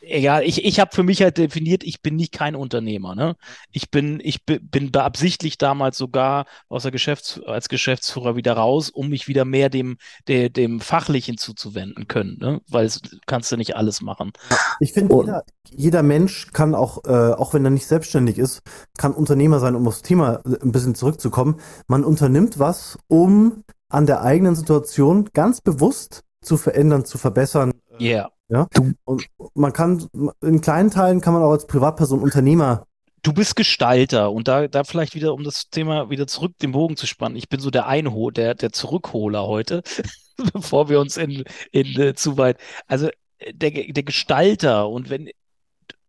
[0.06, 3.36] egal, ich, ich habe für mich halt definiert, ich bin nicht kein Unternehmer, ne?
[3.70, 8.90] Ich bin, ich bi- bin beabsichtlich damals sogar aus der Geschäfts als Geschäftsführer wieder raus,
[8.90, 9.96] um mich wieder mehr dem,
[10.28, 12.60] der, dem Fachlichen zuzuwenden können, ne?
[12.68, 14.32] Weil es kannst du nicht alles machen.
[14.80, 18.62] ich finde, jeder, jeder Mensch kann auch, äh, auch wenn er nicht selbstständig ist,
[18.96, 21.60] kann Unternehmer sein, um aufs Thema äh, ein bisschen zurückzukommen.
[21.86, 27.72] Man unternimmt was, um an der eigenen Situation ganz bewusst zu verändern, zu verbessern.
[28.00, 28.30] Yeah.
[29.04, 30.08] Und man kann,
[30.40, 32.86] in kleinen Teilen kann man auch als Privatperson Unternehmer.
[33.22, 36.96] Du bist Gestalter und da, da vielleicht wieder, um das Thema wieder zurück den Bogen
[36.96, 37.36] zu spannen.
[37.36, 39.82] Ich bin so der Einhol, der, der Zurückholer heute,
[40.52, 42.58] bevor wir uns in, in äh, zu weit.
[42.86, 45.28] Also äh, der, der Gestalter und wenn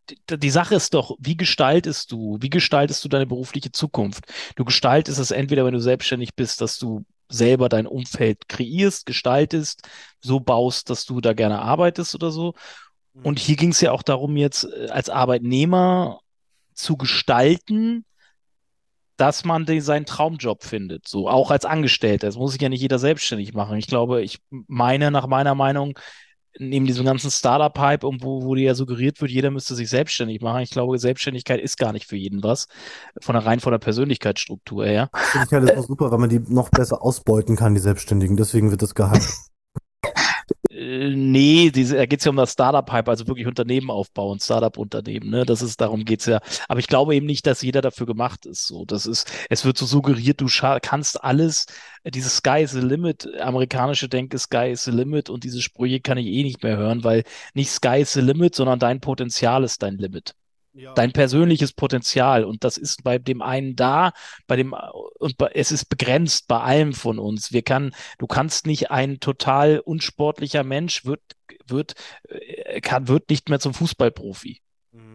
[0.09, 4.25] die, die Sache ist doch, wie gestaltest du, wie gestaltest du deine berufliche Zukunft?
[4.55, 9.87] Du gestaltest es entweder, wenn du selbstständig bist, dass du selber dein Umfeld kreierst, gestaltest,
[10.19, 12.53] so baust, dass du da gerne arbeitest oder so.
[13.23, 16.19] Und hier ging es ja auch darum, jetzt äh, als Arbeitnehmer
[16.73, 18.05] zu gestalten,
[19.17, 22.27] dass man den, seinen Traumjob findet, so auch als Angestellter.
[22.27, 23.77] Das muss sich ja nicht jeder selbstständig machen.
[23.77, 25.97] Ich glaube, ich meine nach meiner Meinung,
[26.59, 30.61] neben diesem ganzen Startup-Hype, wo, wo dir ja suggeriert wird, jeder müsste sich selbstständig machen.
[30.61, 32.67] Ich glaube, Selbstständigkeit ist gar nicht für jeden was,
[33.21, 35.09] von der rein von der Persönlichkeitsstruktur her.
[35.33, 38.37] Selbstständigkeit ist auch super, weil man die noch besser ausbeuten kann, die Selbstständigen.
[38.37, 39.21] Deswegen wird das geheim.
[40.87, 45.29] Äh, nee, diese, da geht es ja um das Startup-Hype, also wirklich Unternehmen aufbauen, Startup-Unternehmen,
[45.29, 45.45] ne?
[45.45, 46.39] Das ist, darum geht's ja.
[46.69, 48.67] Aber ich glaube eben nicht, dass jeder dafür gemacht ist.
[48.67, 50.47] So, das ist, es wird so suggeriert, du
[50.81, 51.65] kannst alles,
[52.05, 56.17] dieses Sky is the limit, amerikanische Denke, Sky is the limit und diese Sprüche kann
[56.17, 57.23] ich eh nicht mehr hören, weil
[57.53, 60.35] nicht Sky is the limit, sondern dein Potenzial ist dein Limit
[60.95, 62.43] dein persönliches Potenzial.
[62.43, 64.13] Und das ist bei dem einen da,
[64.47, 64.73] bei dem,
[65.19, 67.51] und bei, es ist begrenzt bei allem von uns.
[67.51, 71.21] Wir kann, du kannst nicht ein total unsportlicher Mensch wird,
[71.65, 71.95] wird,
[72.29, 74.61] äh, kann, wird nicht mehr zum Fußballprofi.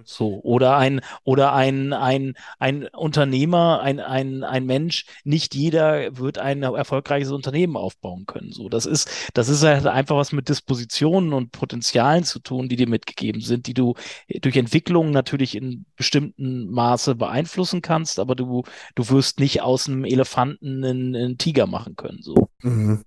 [0.07, 6.39] So, oder ein, oder ein, ein, ein Unternehmer, ein, ein, ein Mensch, nicht jeder wird
[6.39, 8.53] ein erfolgreiches Unternehmen aufbauen können.
[8.53, 12.77] So, das ist, das ist halt einfach was mit Dispositionen und Potenzialen zu tun, die
[12.77, 13.95] dir mitgegeben sind, die du
[14.41, 20.05] durch Entwicklung natürlich in bestimmten Maße beeinflussen kannst, aber du, du wirst nicht aus einem
[20.05, 22.23] Elefanten einen, einen Tiger machen können.
[22.23, 22.49] So.
[22.63, 23.03] Mhm.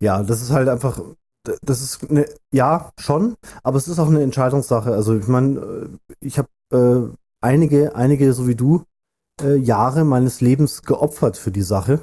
[0.00, 1.00] Ja, das ist halt einfach
[1.62, 4.92] das ist eine, ja, schon, aber es ist auch eine Entscheidungssache.
[4.92, 5.88] Also ich meine, äh,
[6.20, 8.84] ich habe äh, einige, einige, so wie du,
[9.40, 12.00] äh, Jahre meines Lebens geopfert für die Sache.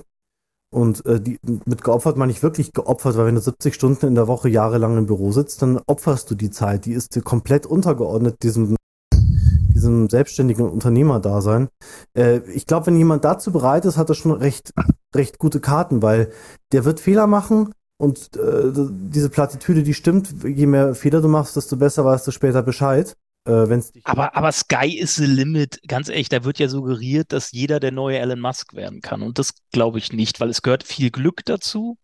[0.70, 4.16] Und äh, die, mit geopfert meine ich wirklich geopfert, weil wenn du 70 Stunden in
[4.16, 6.86] der Woche jahrelang im Büro sitzt, dann opferst du die Zeit.
[6.86, 8.76] Die ist dir komplett untergeordnet, diesem,
[9.14, 11.70] diesem selbstständigen Unternehmerdasein.
[12.18, 14.74] Äh, ich glaube, wenn jemand dazu bereit ist, hat er schon recht,
[15.16, 16.32] recht gute Karten, weil
[16.74, 21.56] der wird Fehler machen, und äh, diese Plattitüde, die stimmt, je mehr Fehler du machst,
[21.56, 23.16] desto besser weißt du später Bescheid.
[23.46, 27.80] Äh, aber, aber Sky is the limit, ganz ehrlich, da wird ja suggeriert, dass jeder
[27.80, 29.22] der neue Elon Musk werden kann.
[29.22, 31.98] Und das glaube ich nicht, weil es gehört viel Glück dazu.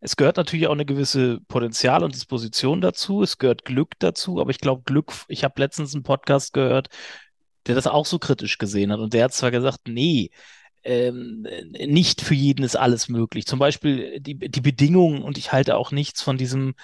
[0.00, 3.22] Es gehört natürlich auch eine gewisse Potenzial und Disposition dazu.
[3.22, 6.88] Es gehört Glück dazu, aber ich glaube, Glück, ich habe letztens einen Podcast gehört,
[7.66, 9.00] der das auch so kritisch gesehen hat.
[9.00, 10.30] Und der hat zwar gesagt, nee,
[10.84, 13.46] ähm, nicht für jeden ist alles möglich.
[13.46, 16.74] Zum Beispiel die, die Bedingungen, und ich halte auch nichts von diesem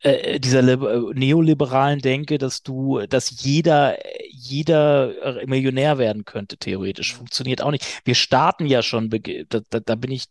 [0.00, 3.98] äh, dieser äh, neoliberalen Denke, dass du, dass jeder,
[4.28, 5.14] jeder
[5.46, 7.14] Millionär werden könnte, theoretisch.
[7.14, 8.02] Funktioniert auch nicht.
[8.04, 10.26] Wir starten ja schon, da, da bin ich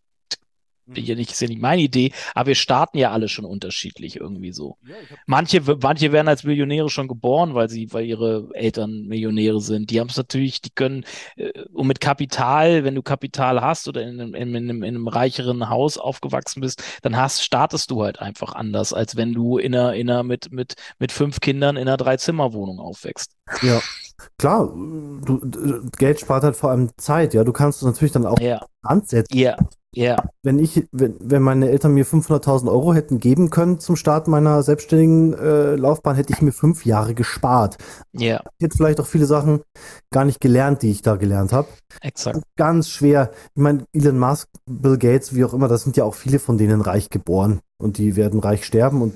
[0.94, 4.52] ja nicht, ist ja nicht meine Idee, aber wir starten ja alle schon unterschiedlich irgendwie
[4.52, 4.78] so.
[5.26, 9.90] Manche, manche werden als Millionäre schon geboren, weil sie, weil ihre Eltern Millionäre sind.
[9.90, 14.02] Die haben es natürlich, die können, äh, und mit Kapital, wenn du Kapital hast oder
[14.02, 18.20] in einem, in, einem, in einem reicheren Haus aufgewachsen bist, dann hast, startest du halt
[18.20, 21.88] einfach anders, als wenn du in einer, in einer mit, mit, mit fünf Kindern in
[21.88, 23.32] einer Dreizimmerwohnung aufwächst.
[23.62, 23.82] Ja.
[24.38, 27.44] Klar, du, Geld spart halt vor allem Zeit, ja.
[27.44, 28.66] Du kannst natürlich dann auch ja.
[28.82, 29.38] ansetzen.
[29.38, 29.58] Ja.
[29.94, 30.18] Ja.
[30.42, 34.64] Wenn ich, wenn, wenn meine Eltern mir 500.000 Euro hätten geben können zum Start meiner
[34.64, 37.78] selbstständigen äh, Laufbahn, hätte ich mir fünf Jahre gespart.
[38.12, 38.42] Ja.
[38.58, 39.62] Ich hätte vielleicht auch viele Sachen
[40.12, 41.68] gar nicht gelernt, die ich da gelernt habe.
[42.02, 42.42] Exakt.
[42.56, 43.32] Ganz schwer.
[43.56, 46.58] Ich meine, Elon Musk, Bill Gates, wie auch immer, das sind ja auch viele von
[46.58, 49.16] denen reich geboren und die werden reich sterben und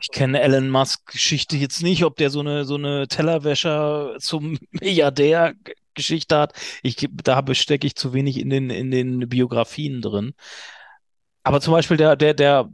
[0.00, 4.58] ich kenne Elon Musk Geschichte jetzt nicht, ob der so eine so eine Tellerwäscher zum
[4.70, 5.54] Milliardär
[5.98, 6.54] Geschichte hat.
[6.82, 10.34] Ich, da stecke ich zu wenig in den, in den Biografien drin.
[11.48, 12.68] Aber zum Beispiel der, der, der,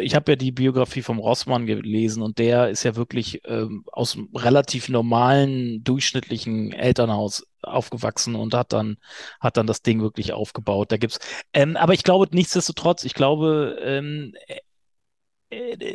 [0.00, 4.14] ich habe ja die Biografie vom Rossmann gelesen und der ist ja wirklich ähm, aus
[4.14, 8.98] einem relativ normalen, durchschnittlichen Elternhaus aufgewachsen und hat dann,
[9.40, 10.92] hat dann das Ding wirklich aufgebaut.
[10.92, 11.18] Da gibt's,
[11.52, 14.60] ähm, aber ich glaube nichtsdestotrotz, ich glaube, ähm, äh,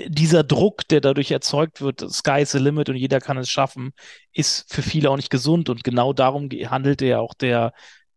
[0.08, 3.92] dieser Druck, der dadurch erzeugt wird, Sky is the limit und jeder kann es schaffen,
[4.34, 5.70] ist für viele auch nicht gesund.
[5.70, 7.74] Und genau darum handelte ja auch der,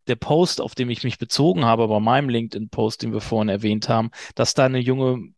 [0.07, 3.89] der Post, auf dem ich mich bezogen habe, bei meinem LinkedIn-Post, den wir vorhin erwähnt
[3.89, 5.33] haben, dass da eine junge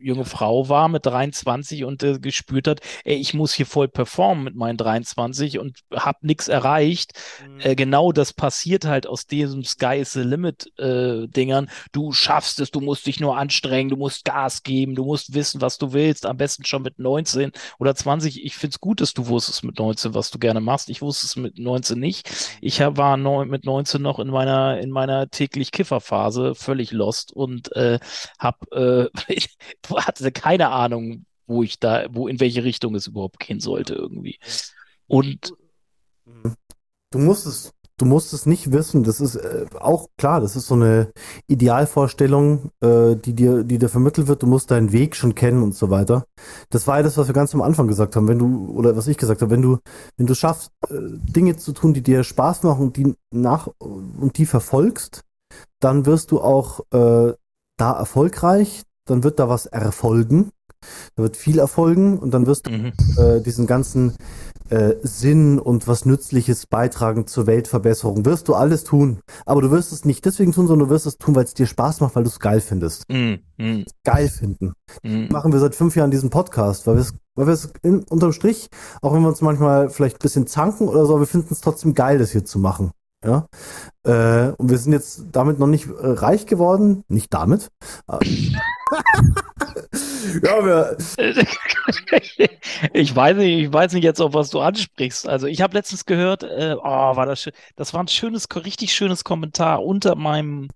[0.00, 4.44] junge Frau war mit 23 und äh, gespürt hat, ey, ich muss hier voll performen
[4.44, 7.12] mit meinen 23 und habe nichts erreicht.
[7.46, 7.60] Mhm.
[7.60, 11.70] Äh, genau das passiert halt aus diesem Sky is the Limit äh, Dingern.
[11.92, 15.60] Du schaffst es, du musst dich nur anstrengen, du musst Gas geben, du musst wissen,
[15.60, 18.44] was du willst, am besten schon mit 19 oder 20.
[18.44, 20.90] Ich finde es gut, dass du wusstest mit 19, was du gerne machst.
[20.90, 22.30] Ich wusste es mit 19 nicht.
[22.60, 27.32] Ich hab, war neun, mit 19 noch in meiner in meiner täglich Kifferphase völlig lost
[27.32, 27.98] und äh,
[28.38, 29.34] habe äh,
[29.96, 34.38] hatte keine Ahnung, wo ich da, wo in welche Richtung es überhaupt gehen sollte irgendwie.
[35.06, 35.52] Und
[37.10, 39.02] du musstest, du musst es nicht wissen.
[39.04, 41.12] Das ist äh, auch klar, das ist so eine
[41.48, 44.42] Idealvorstellung, äh, die dir, die dir vermittelt wird.
[44.42, 46.24] Du musst deinen Weg schon kennen und so weiter.
[46.70, 48.28] Das war ja das, was wir ganz am Anfang gesagt haben.
[48.28, 49.78] Wenn du, oder was ich gesagt habe, wenn du,
[50.16, 54.38] wenn du schaffst, äh, Dinge zu tun, die dir Spaß machen und die nach und
[54.38, 55.22] die verfolgst,
[55.80, 57.34] dann wirst du auch äh,
[57.76, 60.50] da erfolgreich, dann wird da was erfolgen.
[61.14, 62.92] Da wird viel erfolgen und dann wirst du mhm.
[63.18, 64.14] äh, diesen ganzen
[64.70, 68.24] äh, Sinn und was Nützliches beitragen zur Weltverbesserung.
[68.24, 69.18] Wirst du alles tun.
[69.44, 71.66] Aber du wirst es nicht deswegen tun, sondern du wirst es tun, weil es dir
[71.66, 73.04] Spaß macht, weil du es geil findest.
[73.10, 73.84] Mm, mm.
[74.04, 74.72] Geil finden.
[75.02, 75.26] Mm.
[75.30, 77.70] Machen wir seit fünf Jahren diesen Podcast, weil wir es weil wir es
[78.10, 78.68] unterm Strich,
[79.00, 81.94] auch wenn wir uns manchmal vielleicht ein bisschen zanken oder so, wir finden es trotzdem
[81.94, 82.90] geil, das hier zu machen.
[83.24, 83.46] Ja.
[84.04, 87.04] Äh, und wir sind jetzt damit noch nicht äh, reich geworden.
[87.08, 87.68] Nicht damit.
[88.08, 88.20] ja,
[90.64, 90.96] wir
[92.94, 95.28] ich weiß nicht, ich weiß nicht jetzt, ob was du ansprichst.
[95.28, 97.52] Also ich habe letztens gehört, äh, oh, war das schön.
[97.76, 100.68] Das war ein schönes, richtig schönes Kommentar unter meinem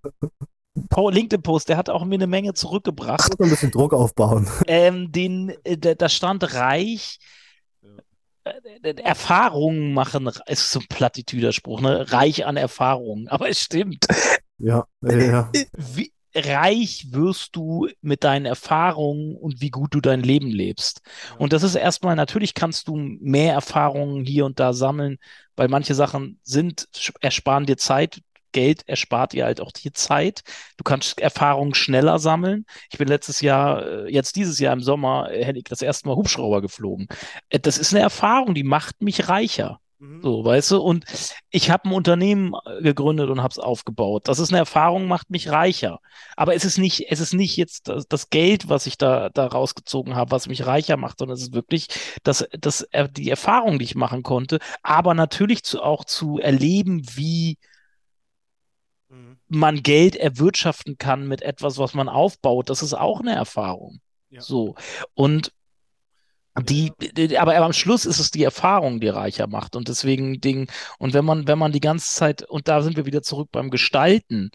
[0.77, 3.41] LinkedIn-Post, der hat auch mir eine Menge zurückgebracht.
[3.41, 4.49] Ein bisschen Druck aufbauen.
[4.67, 7.19] Ähm, den, äh, da stand reich,
[9.03, 12.13] Erfahrungen machen, ist so ein Plattitüderspruch, ne?
[12.13, 14.07] Reich an Erfahrungen, aber es stimmt.
[14.59, 15.53] Ja, ja, ja.
[15.77, 21.01] Wie reich wirst du mit deinen Erfahrungen und wie gut du dein Leben lebst.
[21.39, 25.19] Und das ist erstmal, natürlich kannst du mehr Erfahrungen hier und da sammeln,
[25.57, 26.89] weil manche Sachen sind,
[27.21, 28.21] ersparen dir Zeit,
[28.55, 30.43] Geld erspart ihr halt auch die Zeit.
[30.79, 32.65] Du kannst Erfahrungen schneller sammeln.
[32.91, 36.09] Ich bin letztes Jahr, äh, jetzt dieses Jahr im Sommer, äh, hätte ich das erste
[36.09, 37.09] Mal Hubschrauber geflogen.
[37.51, 39.81] Äh, das ist eine Erfahrung, die macht mich reicher.
[39.99, 40.23] Mhm.
[40.23, 40.79] So, weißt du?
[40.81, 41.05] Und
[41.51, 44.29] ich habe ein Unternehmen gegründet und habe es aufgebaut.
[44.29, 45.99] Das ist eine Erfahrung, macht mich reicher.
[46.37, 49.47] Aber es ist nicht, es ist nicht jetzt das, das Geld, was ich da, da
[49.47, 51.89] rausgezogen habe, was mich reicher macht, sondern es ist wirklich
[52.23, 52.87] das, das,
[53.17, 54.59] die Erfahrung, die ich machen konnte.
[54.83, 57.59] Aber natürlich zu, auch zu erleben, wie
[59.49, 64.01] man Geld erwirtschaften kann mit etwas, was man aufbaut, das ist auch eine Erfahrung.
[64.31, 64.41] Ja.
[64.41, 64.75] So.
[65.15, 65.53] Und
[66.63, 69.75] die, die, aber am Schluss ist es die Erfahrung, die reicher macht.
[69.75, 73.07] Und deswegen Ding, und wenn man, wenn man die ganze Zeit, und da sind wir
[73.07, 74.51] wieder zurück beim Gestalten,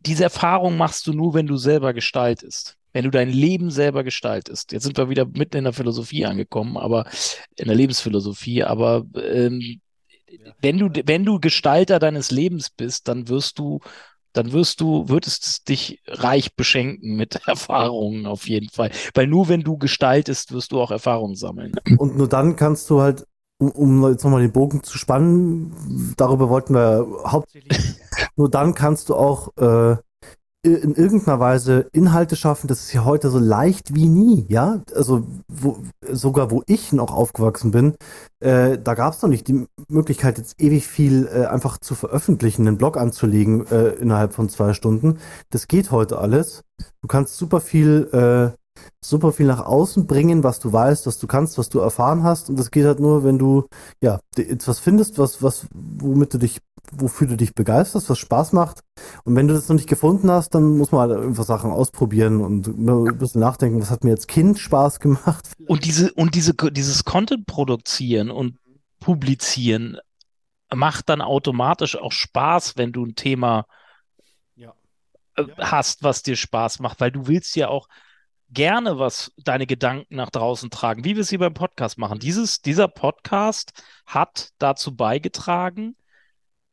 [0.00, 2.76] diese Erfahrung machst du nur, wenn du selber gestaltest.
[2.92, 4.72] Wenn du dein Leben selber gestaltest.
[4.72, 7.06] Jetzt sind wir wieder mitten in der Philosophie angekommen, aber
[7.56, 9.80] in der Lebensphilosophie, aber ähm,
[10.60, 13.80] wenn du, wenn du Gestalter deines Lebens bist, dann wirst du,
[14.32, 18.90] dann wirst du, wird es dich reich beschenken mit Erfahrungen auf jeden Fall.
[19.14, 21.72] Weil nur wenn du gestaltest, wirst du auch Erfahrungen sammeln.
[21.98, 23.26] Und nur dann kannst du halt,
[23.58, 27.96] um, um jetzt nochmal den Bogen zu spannen, darüber wollten wir hauptsächlich,
[28.36, 29.96] nur dann kannst du auch äh,
[30.62, 34.82] in irgendeiner Weise Inhalte schaffen, das ist ja heute so leicht wie nie, ja.
[34.94, 35.78] Also wo,
[36.10, 37.94] sogar wo ich noch aufgewachsen bin,
[38.40, 42.66] äh, da gab es noch nicht die Möglichkeit, jetzt ewig viel äh, einfach zu veröffentlichen,
[42.66, 45.18] einen Blog anzulegen äh, innerhalb von zwei Stunden.
[45.50, 46.64] Das geht heute alles.
[47.02, 48.56] Du kannst super viel äh,
[49.00, 52.48] super viel nach außen bringen, was du weißt, was du kannst, was du erfahren hast.
[52.48, 53.66] Und das geht halt nur, wenn du
[54.00, 56.60] ja etwas findest, was, was, womit du dich,
[56.92, 58.80] wofür du dich begeisterst, was Spaß macht.
[59.24, 62.40] Und wenn du das noch nicht gefunden hast, dann muss man halt einfach Sachen ausprobieren
[62.40, 65.48] und ein bisschen nachdenken, was hat mir als Kind Spaß gemacht.
[65.66, 68.58] Und diese, und diese, dieses Content produzieren und
[69.00, 69.98] publizieren
[70.74, 73.66] macht dann automatisch auch Spaß, wenn du ein Thema
[74.56, 74.74] ja.
[75.36, 77.88] Äh, hast, was dir Spaß macht, weil du willst ja auch,
[78.50, 82.18] gerne was deine Gedanken nach draußen tragen, wie wir es hier beim Podcast machen.
[82.18, 83.72] Dieses, dieser Podcast
[84.06, 85.96] hat dazu beigetragen,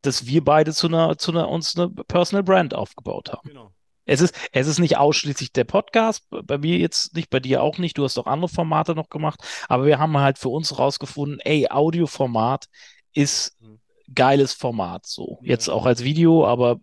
[0.01, 3.49] dass wir beide zu einer, zu einer, uns eine Personal Brand aufgebaut haben.
[3.49, 3.71] Genau.
[4.05, 7.80] Es ist, es ist nicht ausschließlich der Podcast, bei mir jetzt nicht, bei dir auch
[7.80, 11.39] nicht, du hast auch andere Formate noch gemacht, aber wir haben halt für uns rausgefunden,
[11.39, 12.67] ey, Audioformat
[13.13, 13.80] ist mhm.
[14.13, 15.39] geiles Format, so.
[15.41, 16.80] Jetzt auch als Video, aber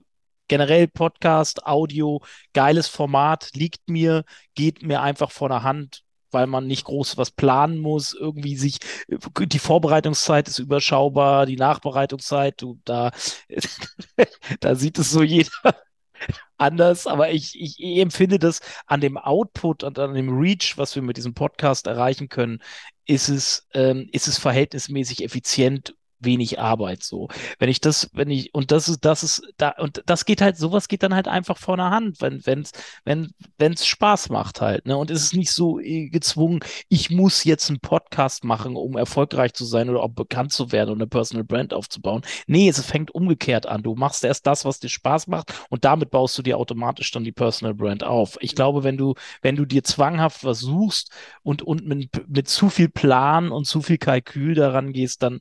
[0.53, 2.20] generell Podcast, Audio,
[2.53, 4.22] geiles Format, liegt mir,
[4.55, 8.76] geht mir einfach von der Hand, weil man nicht groß was planen muss, irgendwie sich,
[9.09, 13.12] die Vorbereitungszeit ist überschaubar, die Nachbereitungszeit, du, da,
[14.61, 15.48] da sieht es so jeder
[16.59, 20.94] anders, aber ich, ich, ich, empfinde das an dem Output und an dem Reach, was
[20.94, 22.61] wir mit diesem Podcast erreichen können,
[23.07, 25.94] ist es, ähm, ist es verhältnismäßig effizient
[26.25, 27.29] wenig Arbeit so.
[27.59, 30.57] Wenn ich das, wenn ich, und das ist, das ist, da, und das geht halt,
[30.57, 32.73] sowas geht dann halt einfach vor der Hand, wenn, wenn's,
[33.05, 34.97] wenn, wenn's Spaß macht halt, ne?
[34.97, 39.53] Und es ist nicht so äh, gezwungen, ich muss jetzt einen Podcast machen, um erfolgreich
[39.55, 42.23] zu sein oder auch bekannt zu werden und eine Personal Brand aufzubauen.
[42.47, 43.83] Nee, es fängt umgekehrt an.
[43.83, 47.25] Du machst erst das, was dir Spaß macht und damit baust du dir automatisch dann
[47.25, 48.39] die Personal Brand auf.
[48.41, 51.11] Ich glaube, wenn du, wenn du dir zwanghaft was suchst
[51.43, 55.41] und, und mit, mit zu viel Plan und zu viel Kalkül daran gehst, dann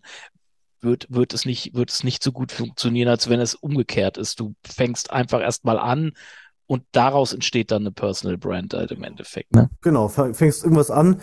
[0.83, 4.39] wird, wird es nicht, wird es nicht so gut funktionieren, als wenn es umgekehrt ist.
[4.39, 6.13] Du fängst einfach erstmal an
[6.67, 9.53] und daraus entsteht dann eine Personal Brand halt im Endeffekt.
[9.53, 9.69] Ne?
[9.81, 11.19] Genau, fängst irgendwas an,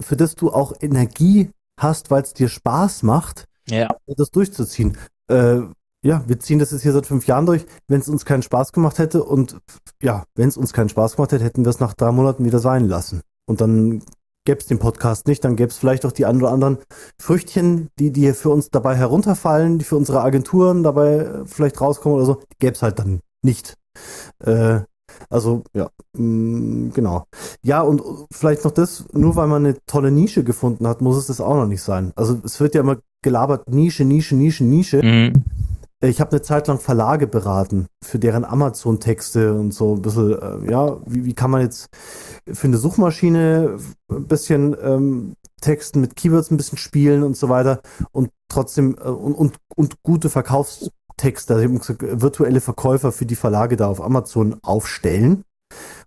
[0.00, 3.88] für das du auch Energie hast, weil es dir Spaß macht, ja.
[4.06, 4.98] das durchzuziehen.
[5.28, 5.60] Äh,
[6.02, 7.66] ja, wir ziehen das jetzt hier seit fünf Jahren durch.
[7.88, 9.58] Wenn es uns keinen Spaß gemacht hätte und
[10.02, 12.58] ja, wenn es uns keinen Spaß gemacht hätte, hätten wir es nach drei Monaten wieder
[12.58, 13.20] sein lassen.
[13.46, 14.02] Und dann
[14.44, 16.78] gäbe es den Podcast nicht, dann gäbe es vielleicht auch die ein oder anderen
[17.20, 22.16] Früchtchen, die, die für uns dabei herunterfallen, die für unsere Agenturen dabei äh, vielleicht rauskommen
[22.16, 23.74] oder so, die gäbe es halt dann nicht.
[24.44, 24.80] Äh,
[25.28, 27.26] also, ja, mh, mm, genau.
[27.62, 31.26] Ja, und vielleicht noch das, nur weil man eine tolle Nische gefunden hat, muss es
[31.26, 32.12] das auch noch nicht sein.
[32.16, 35.02] Also, es wird ja immer gelabert, Nische, Nische, Nische, Nische.
[35.02, 35.44] Mhm.
[36.02, 40.70] Ich habe eine Zeit lang Verlage beraten für deren Amazon-Texte und so ein bisschen, äh,
[40.70, 41.88] ja, wie, wie kann man jetzt
[42.50, 43.78] für eine Suchmaschine
[44.10, 47.82] ein bisschen ähm, Texten mit Keywords ein bisschen spielen und so weiter
[48.12, 53.26] und trotzdem äh, und, und, und gute Verkaufstexte, also ich habe gesagt, virtuelle Verkäufer für
[53.26, 55.44] die Verlage da auf Amazon aufstellen.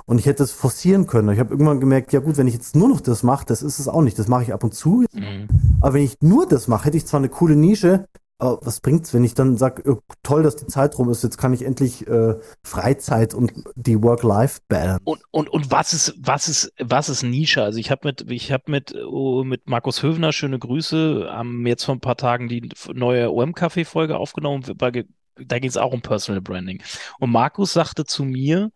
[0.06, 1.30] Und ich hätte es forcieren können.
[1.30, 3.80] Ich habe irgendwann gemerkt, ja gut, wenn ich jetzt nur noch das mache, das ist
[3.80, 4.20] es auch nicht.
[4.20, 5.06] Das mache ich ab und zu.
[5.14, 5.48] Mhm.
[5.80, 8.10] Aber wenn ich nur das mache, hätte ich zwar eine coole Nische,
[8.40, 11.38] aber was bringt's, wenn ich dann sage, oh, toll, dass die Zeit rum ist, jetzt
[11.38, 15.02] kann ich endlich äh, Freizeit und die Work-Life-Balance.
[15.04, 17.64] Und, und, und was ist, was ist, was ist Nische?
[17.64, 21.86] Also ich habe mit, ich habe mit, oh, mit Markus Höfner, schöne Grüße, haben jetzt
[21.86, 24.90] vor ein paar Tagen die neue OM-Café-Folge aufgenommen, da
[25.60, 26.82] ging es auch um Personal Branding.
[27.20, 28.72] Und Markus sagte zu mir,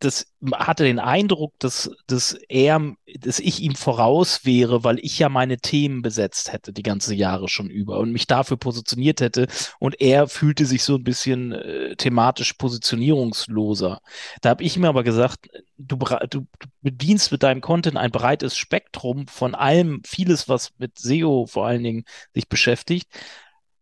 [0.00, 5.28] das hatte den Eindruck, dass, dass er, dass ich ihm voraus wäre, weil ich ja
[5.28, 9.46] meine Themen besetzt hätte die ganze Jahre schon über und mich dafür positioniert hätte
[9.78, 14.00] und er fühlte sich so ein bisschen äh, thematisch positionierungsloser.
[14.40, 15.98] Da habe ich mir aber gesagt, du,
[16.30, 16.46] du,
[16.80, 21.82] bedienst mit deinem Content ein breites Spektrum von allem, vieles, was mit SEO vor allen
[21.82, 23.06] Dingen sich beschäftigt.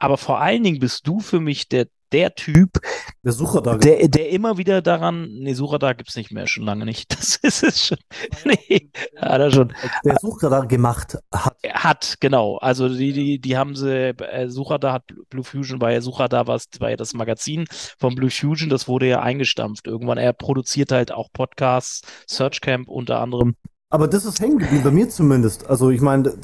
[0.01, 2.79] Aber vor allen Dingen bist du für mich der der Typ,
[3.23, 6.47] der Sucher da, der, der immer wieder daran, nee, Sucher da gibt es nicht mehr,
[6.47, 7.09] schon lange nicht.
[7.19, 7.99] Das ist es schon.
[8.45, 9.73] nee, hat er schon.
[10.05, 11.57] Der Sucher da gemacht hat.
[11.69, 12.57] Hat, genau.
[12.59, 16.47] Also die, die, die haben sie, äh, Sucher da hat Blue Fusion, ja Sucher da,
[16.47, 17.67] war, war ja das Magazin
[17.99, 20.19] von Blue Fusion, das wurde ja eingestampft irgendwann.
[20.19, 23.57] Er produziert halt auch Podcasts, Searchcamp unter anderem.
[23.91, 25.67] Aber das ist hängen geblieben, bei mir zumindest.
[25.67, 26.37] Also ich meine,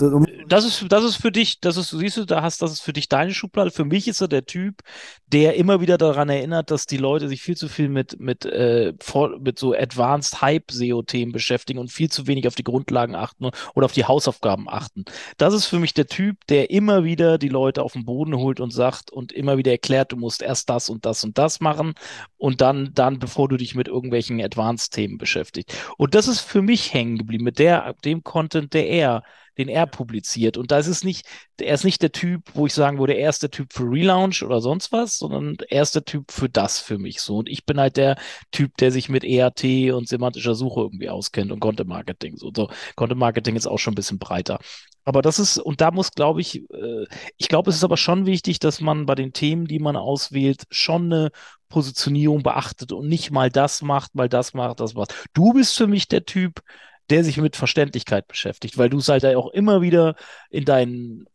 [0.48, 2.94] das ist, das ist für dich, das ist, siehst du, da hast, das ist für
[2.94, 3.70] dich deine Schublade.
[3.70, 4.80] Für mich ist er der Typ,
[5.26, 8.94] der immer wieder daran erinnert, dass die Leute sich viel zu viel mit, mit, äh,
[9.40, 13.92] mit so Advanced Hype-SEO-Themen beschäftigen und viel zu wenig auf die Grundlagen achten oder auf
[13.92, 15.04] die Hausaufgaben achten.
[15.36, 18.58] Das ist für mich der Typ, der immer wieder die Leute auf den Boden holt
[18.58, 21.92] und sagt und immer wieder erklärt, du musst erst das und das und das machen
[22.38, 25.76] und dann, dann, bevor du dich mit irgendwelchen Advanced-Themen beschäftigst.
[25.98, 29.22] Und das ist für mich hängen geblieben geblieben mit der, dem Content, der er,
[29.58, 30.56] den er publiziert.
[30.56, 31.26] Und da ist es nicht,
[31.60, 34.42] er ist nicht der Typ, wo ich sagen würde, er ist der Typ für Relaunch
[34.42, 37.38] oder sonst was, sondern er ist der Typ für das für mich so.
[37.38, 38.16] Und ich bin halt der
[38.50, 42.36] Typ, der sich mit ERT und semantischer Suche irgendwie auskennt und Content Marketing.
[42.36, 42.68] So, so.
[42.96, 44.58] Content Marketing ist auch schon ein bisschen breiter.
[45.06, 47.04] Aber das ist, und da muss, glaube ich, äh,
[47.36, 50.64] ich glaube, es ist aber schon wichtig, dass man bei den Themen, die man auswählt,
[50.70, 51.30] schon eine
[51.68, 55.28] Positionierung beachtet und nicht mal das macht, mal das macht, das macht.
[55.34, 56.62] Du bist für mich der Typ,
[57.10, 60.16] der sich mit Verständlichkeit beschäftigt, weil du es halt auch immer wieder
[60.50, 61.26] in deinen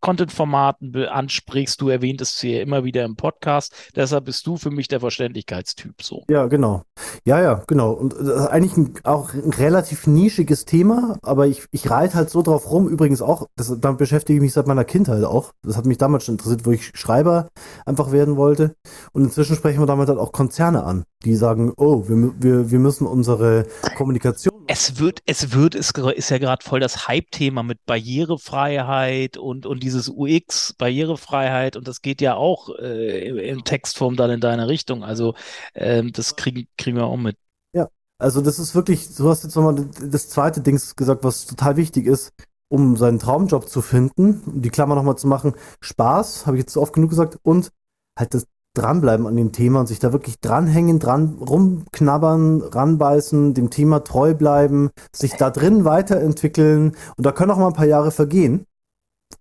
[0.00, 1.80] Content-Formaten ansprichst.
[1.80, 3.74] Du erwähntest es hier immer wieder im Podcast.
[3.94, 6.24] Deshalb bist du für mich der Verständlichkeitstyp so.
[6.28, 6.82] Ja, genau.
[7.24, 7.92] Ja, ja, genau.
[7.92, 12.30] Und das ist eigentlich ein, auch ein relativ nischiges Thema, aber ich, ich reite halt
[12.30, 12.88] so drauf rum.
[12.88, 15.52] Übrigens auch, das, damit beschäftige ich mich seit meiner Kindheit auch.
[15.62, 17.48] Das hat mich damals schon interessiert, wo ich Schreiber
[17.86, 18.74] einfach werden wollte.
[19.12, 22.78] Und inzwischen sprechen wir damit halt auch Konzerne an, die sagen, oh, wir, wir, wir
[22.78, 27.84] müssen unsere Kommunikation es wird, es wird, es ist ja gerade voll das Hype-Thema mit
[27.86, 34.30] Barrierefreiheit und, und dieses UX, Barrierefreiheit, und das geht ja auch äh, in Textform dann
[34.30, 35.02] in deine Richtung.
[35.02, 35.34] Also
[35.74, 37.36] ähm, das kriegen, kriegen wir auch mit.
[37.72, 37.88] Ja,
[38.18, 42.06] also das ist wirklich, du hast jetzt nochmal das zweite Ding gesagt, was total wichtig
[42.06, 42.32] ist,
[42.68, 46.76] um seinen Traumjob zu finden, um die Klammer nochmal zu machen, Spaß, habe ich jetzt
[46.76, 47.70] oft genug gesagt, und
[48.16, 53.70] halt das, dranbleiben an dem Thema und sich da wirklich dranhängen, dran rumknabbern, ranbeißen, dem
[53.70, 58.10] Thema treu bleiben, sich da drin weiterentwickeln und da können auch mal ein paar Jahre
[58.10, 58.66] vergehen.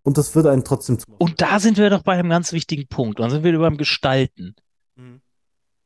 [0.04, 1.06] Und das wird einen trotzdem zu.
[1.18, 3.20] Und da sind wir doch bei einem ganz wichtigen Punkt.
[3.20, 4.56] Dann sind wir beim Gestalten.
[4.96, 5.22] Mhm.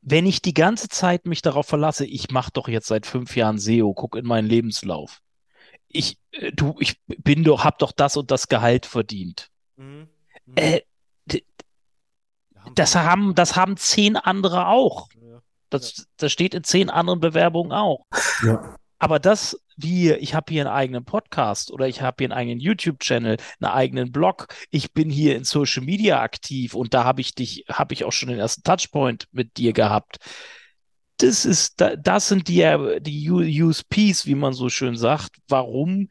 [0.01, 3.57] Wenn ich die ganze Zeit mich darauf verlasse, ich mache doch jetzt seit fünf Jahren
[3.57, 5.21] SEO, guck in meinen Lebenslauf.
[5.87, 9.49] Ich, äh, du, ich bin doch, hab doch das und das Gehalt verdient.
[9.77, 10.07] Mhm.
[10.45, 10.53] Mhm.
[10.55, 10.81] Äh,
[12.75, 15.09] das haben, das haben zehn andere auch.
[15.69, 18.05] Das, das steht in zehn anderen Bewerbungen auch.
[18.43, 18.75] Ja.
[19.03, 22.61] Aber das, wie ich habe hier einen eigenen Podcast oder ich habe hier einen eigenen
[22.61, 27.35] YouTube-Channel, einen eigenen Blog, ich bin hier in Social Media aktiv und da habe ich
[27.35, 30.19] dich, habe ich auch schon den ersten Touchpoint mit dir gehabt.
[31.17, 33.29] Das ist, das sind die, die
[33.61, 36.07] USPs, wie man so schön sagt, warum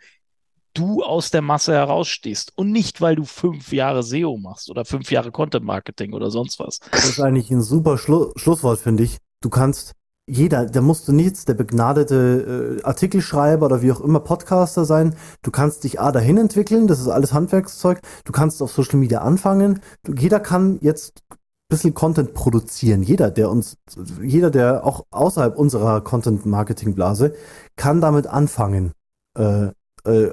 [0.75, 5.11] du aus der Masse herausstehst und nicht, weil du fünf Jahre SEO machst oder fünf
[5.11, 6.81] Jahre Content Marketing oder sonst was.
[6.91, 9.17] Das ist eigentlich ein super Schlu Schlusswort, finde ich.
[9.41, 9.95] Du kannst
[10.27, 15.17] jeder, der musste nichts, der begnadete äh, Artikelschreiber oder wie auch immer Podcaster sein.
[15.43, 18.01] Du kannst dich A dahin entwickeln, das ist alles Handwerkszeug.
[18.25, 19.81] Du kannst auf Social Media anfangen.
[20.05, 21.37] Du, jeder kann jetzt ein
[21.69, 23.03] bisschen Content produzieren.
[23.03, 23.77] Jeder, der uns,
[24.23, 27.35] jeder, der auch außerhalb unserer Content-Marketing-Blase,
[27.77, 28.93] kann damit anfangen.
[29.37, 29.71] Äh,
[30.05, 30.31] äh,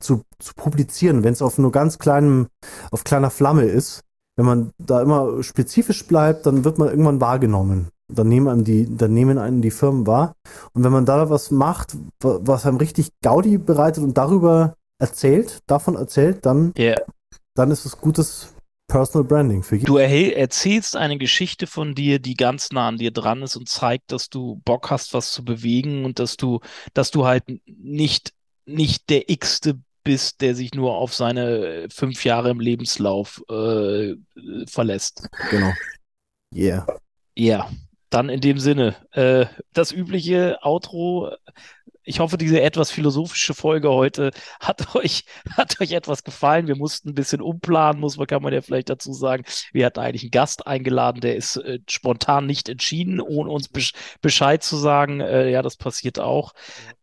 [0.00, 2.46] zu, zu publizieren, wenn es auf nur ganz kleinem,
[2.90, 4.02] auf kleiner Flamme ist,
[4.36, 7.88] wenn man da immer spezifisch bleibt, dann wird man irgendwann wahrgenommen.
[8.08, 10.34] Dann nehmen einen die, dann nehmen einen die Firmen wahr.
[10.72, 15.94] Und wenn man da was macht, was einem richtig Gaudi bereitet und darüber erzählt, davon
[15.94, 17.00] erzählt, dann, yeah.
[17.54, 18.54] dann ist es gutes
[18.88, 19.86] Personal Branding für jeden.
[19.86, 24.10] Du erzählst eine Geschichte von dir, die ganz nah an dir dran ist und zeigt,
[24.12, 26.60] dass du Bock hast, was zu bewegen und dass du,
[26.94, 28.32] dass du halt nicht
[28.68, 34.14] nicht der X-te bist, der sich nur auf seine fünf Jahre im Lebenslauf äh,
[34.66, 35.28] verlässt.
[35.50, 35.72] Genau.
[36.54, 36.86] Yeah.
[37.34, 37.70] Ja, yeah.
[38.10, 41.30] Dann in dem Sinne, äh, das übliche Outro
[42.08, 44.30] ich hoffe, diese etwas philosophische Folge heute
[44.60, 45.24] hat euch,
[45.56, 46.66] hat euch etwas gefallen.
[46.66, 49.44] Wir mussten ein bisschen umplanen, muss man, kann man ja vielleicht dazu sagen.
[49.72, 53.68] Wir hatten eigentlich einen Gast eingeladen, der ist äh, spontan nicht entschieden, ohne uns
[54.22, 55.20] Bescheid zu sagen.
[55.20, 56.54] Äh, ja, das passiert auch.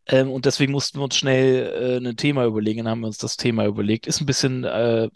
[0.06, 3.18] Ähm, und deswegen mussten wir uns schnell äh, ein Thema überlegen, dann haben wir uns
[3.18, 4.08] das Thema überlegt.
[4.08, 5.08] Ist ein bisschen äh,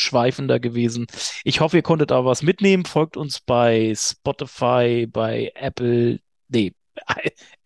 [0.00, 1.06] ausschweifender gewesen.
[1.44, 2.84] Ich hoffe, ihr konntet aber was mitnehmen.
[2.84, 6.72] Folgt uns bei Spotify, bei Apple, nee,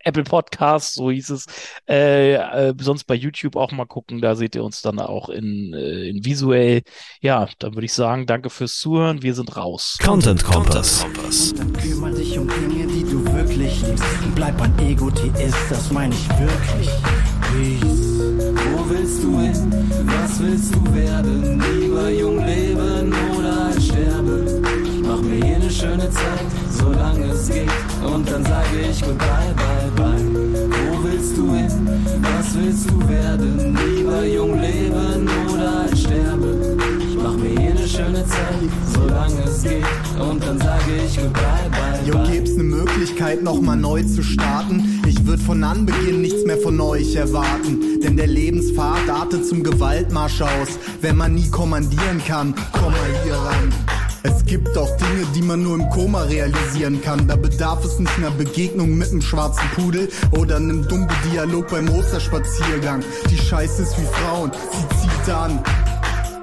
[0.00, 1.46] Apple Podcasts, so hieß es.
[1.88, 5.72] Äh, äh, sonst bei YouTube auch mal gucken, da seht ihr uns dann auch in,
[5.72, 6.82] äh, in visuell.
[7.20, 9.98] Ja, dann würde ich sagen, danke fürs Zuhören, wir sind raus.
[10.02, 11.06] Content Kompass.
[11.56, 14.04] Dann kümmere dich um Dinge, die du wirklich liebst.
[14.34, 16.90] Bleib ein Ego-Theist, das meine ich wirklich.
[17.40, 18.33] Peace.
[19.04, 19.72] Wo willst du hin?
[20.06, 21.62] Was willst du werden?
[21.78, 24.46] Lieber jung leben oder als sterben?
[25.06, 27.68] Mach mir hier eine schöne Zeit, solange es geht.
[28.02, 30.24] Und dann sage ich goodbye, bye, bye.
[30.70, 31.70] Wo willst du hin?
[32.22, 33.76] Was willst du werden?
[33.94, 36.78] Lieber jung leben oder als sterben?
[37.06, 39.84] Ich mach mir hier eine schöne Zeit, solange es geht.
[40.18, 42.24] Und dann sage ich goodbye, bye, bye.
[42.24, 44.93] Jo, gibt's ne Möglichkeit, nochmal neu zu starten?
[45.26, 48.00] Würd von Anbeginn nichts mehr von euch erwarten.
[48.02, 50.78] Denn der Lebenspfad artet zum Gewaltmarsch aus.
[51.00, 53.72] Wenn man nie kommandieren kann, komm mal hier ran.
[54.22, 57.26] Es gibt auch Dinge, die man nur im Koma realisieren kann.
[57.26, 61.88] Da bedarf es nicht einer Begegnung mit einem schwarzen Pudel oder einem dummen Dialog beim
[61.88, 63.02] Osterspaziergang.
[63.30, 65.60] Die Scheiße ist wie Frauen, sie zieht an.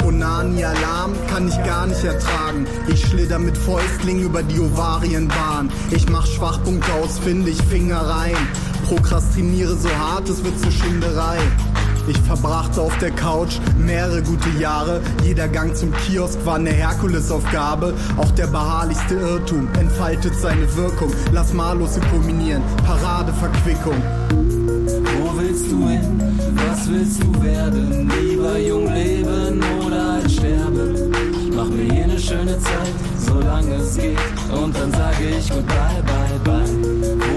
[0.03, 2.65] Onani-Alarm kann ich gar nicht ertragen.
[2.87, 5.71] Ich schlitter mit Fäustlingen über die Ovarienbahn.
[5.91, 8.35] Ich mach Schwachpunkte aus, finde ich Finger rein.
[8.91, 11.37] Prokrastiniere so hart, es wird zur Schinderei.
[12.09, 14.99] Ich verbrachte auf der Couch mehrere gute Jahre.
[15.23, 17.93] Jeder Gang zum Kiosk war eine Herkulesaufgabe.
[18.17, 21.09] Auch der beharrlichste Irrtum entfaltet seine Wirkung.
[21.31, 23.95] Lass mallos improvisieren, Paradeverquickung.
[25.21, 26.21] Wo willst du hin?
[26.67, 28.11] Was willst du werden?
[28.19, 31.13] Lieber jung leben oder als sterben?
[31.55, 32.93] Mach mir hier eine schöne Zeit,
[33.25, 34.17] solange es geht.
[34.51, 36.00] Und dann sage ich goodbye,
[36.51, 36.65] bye.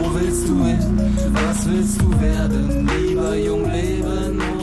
[0.01, 1.09] Wo willst du hin?
[1.33, 2.89] Was willst du werden?
[2.89, 4.54] Lieber jung leben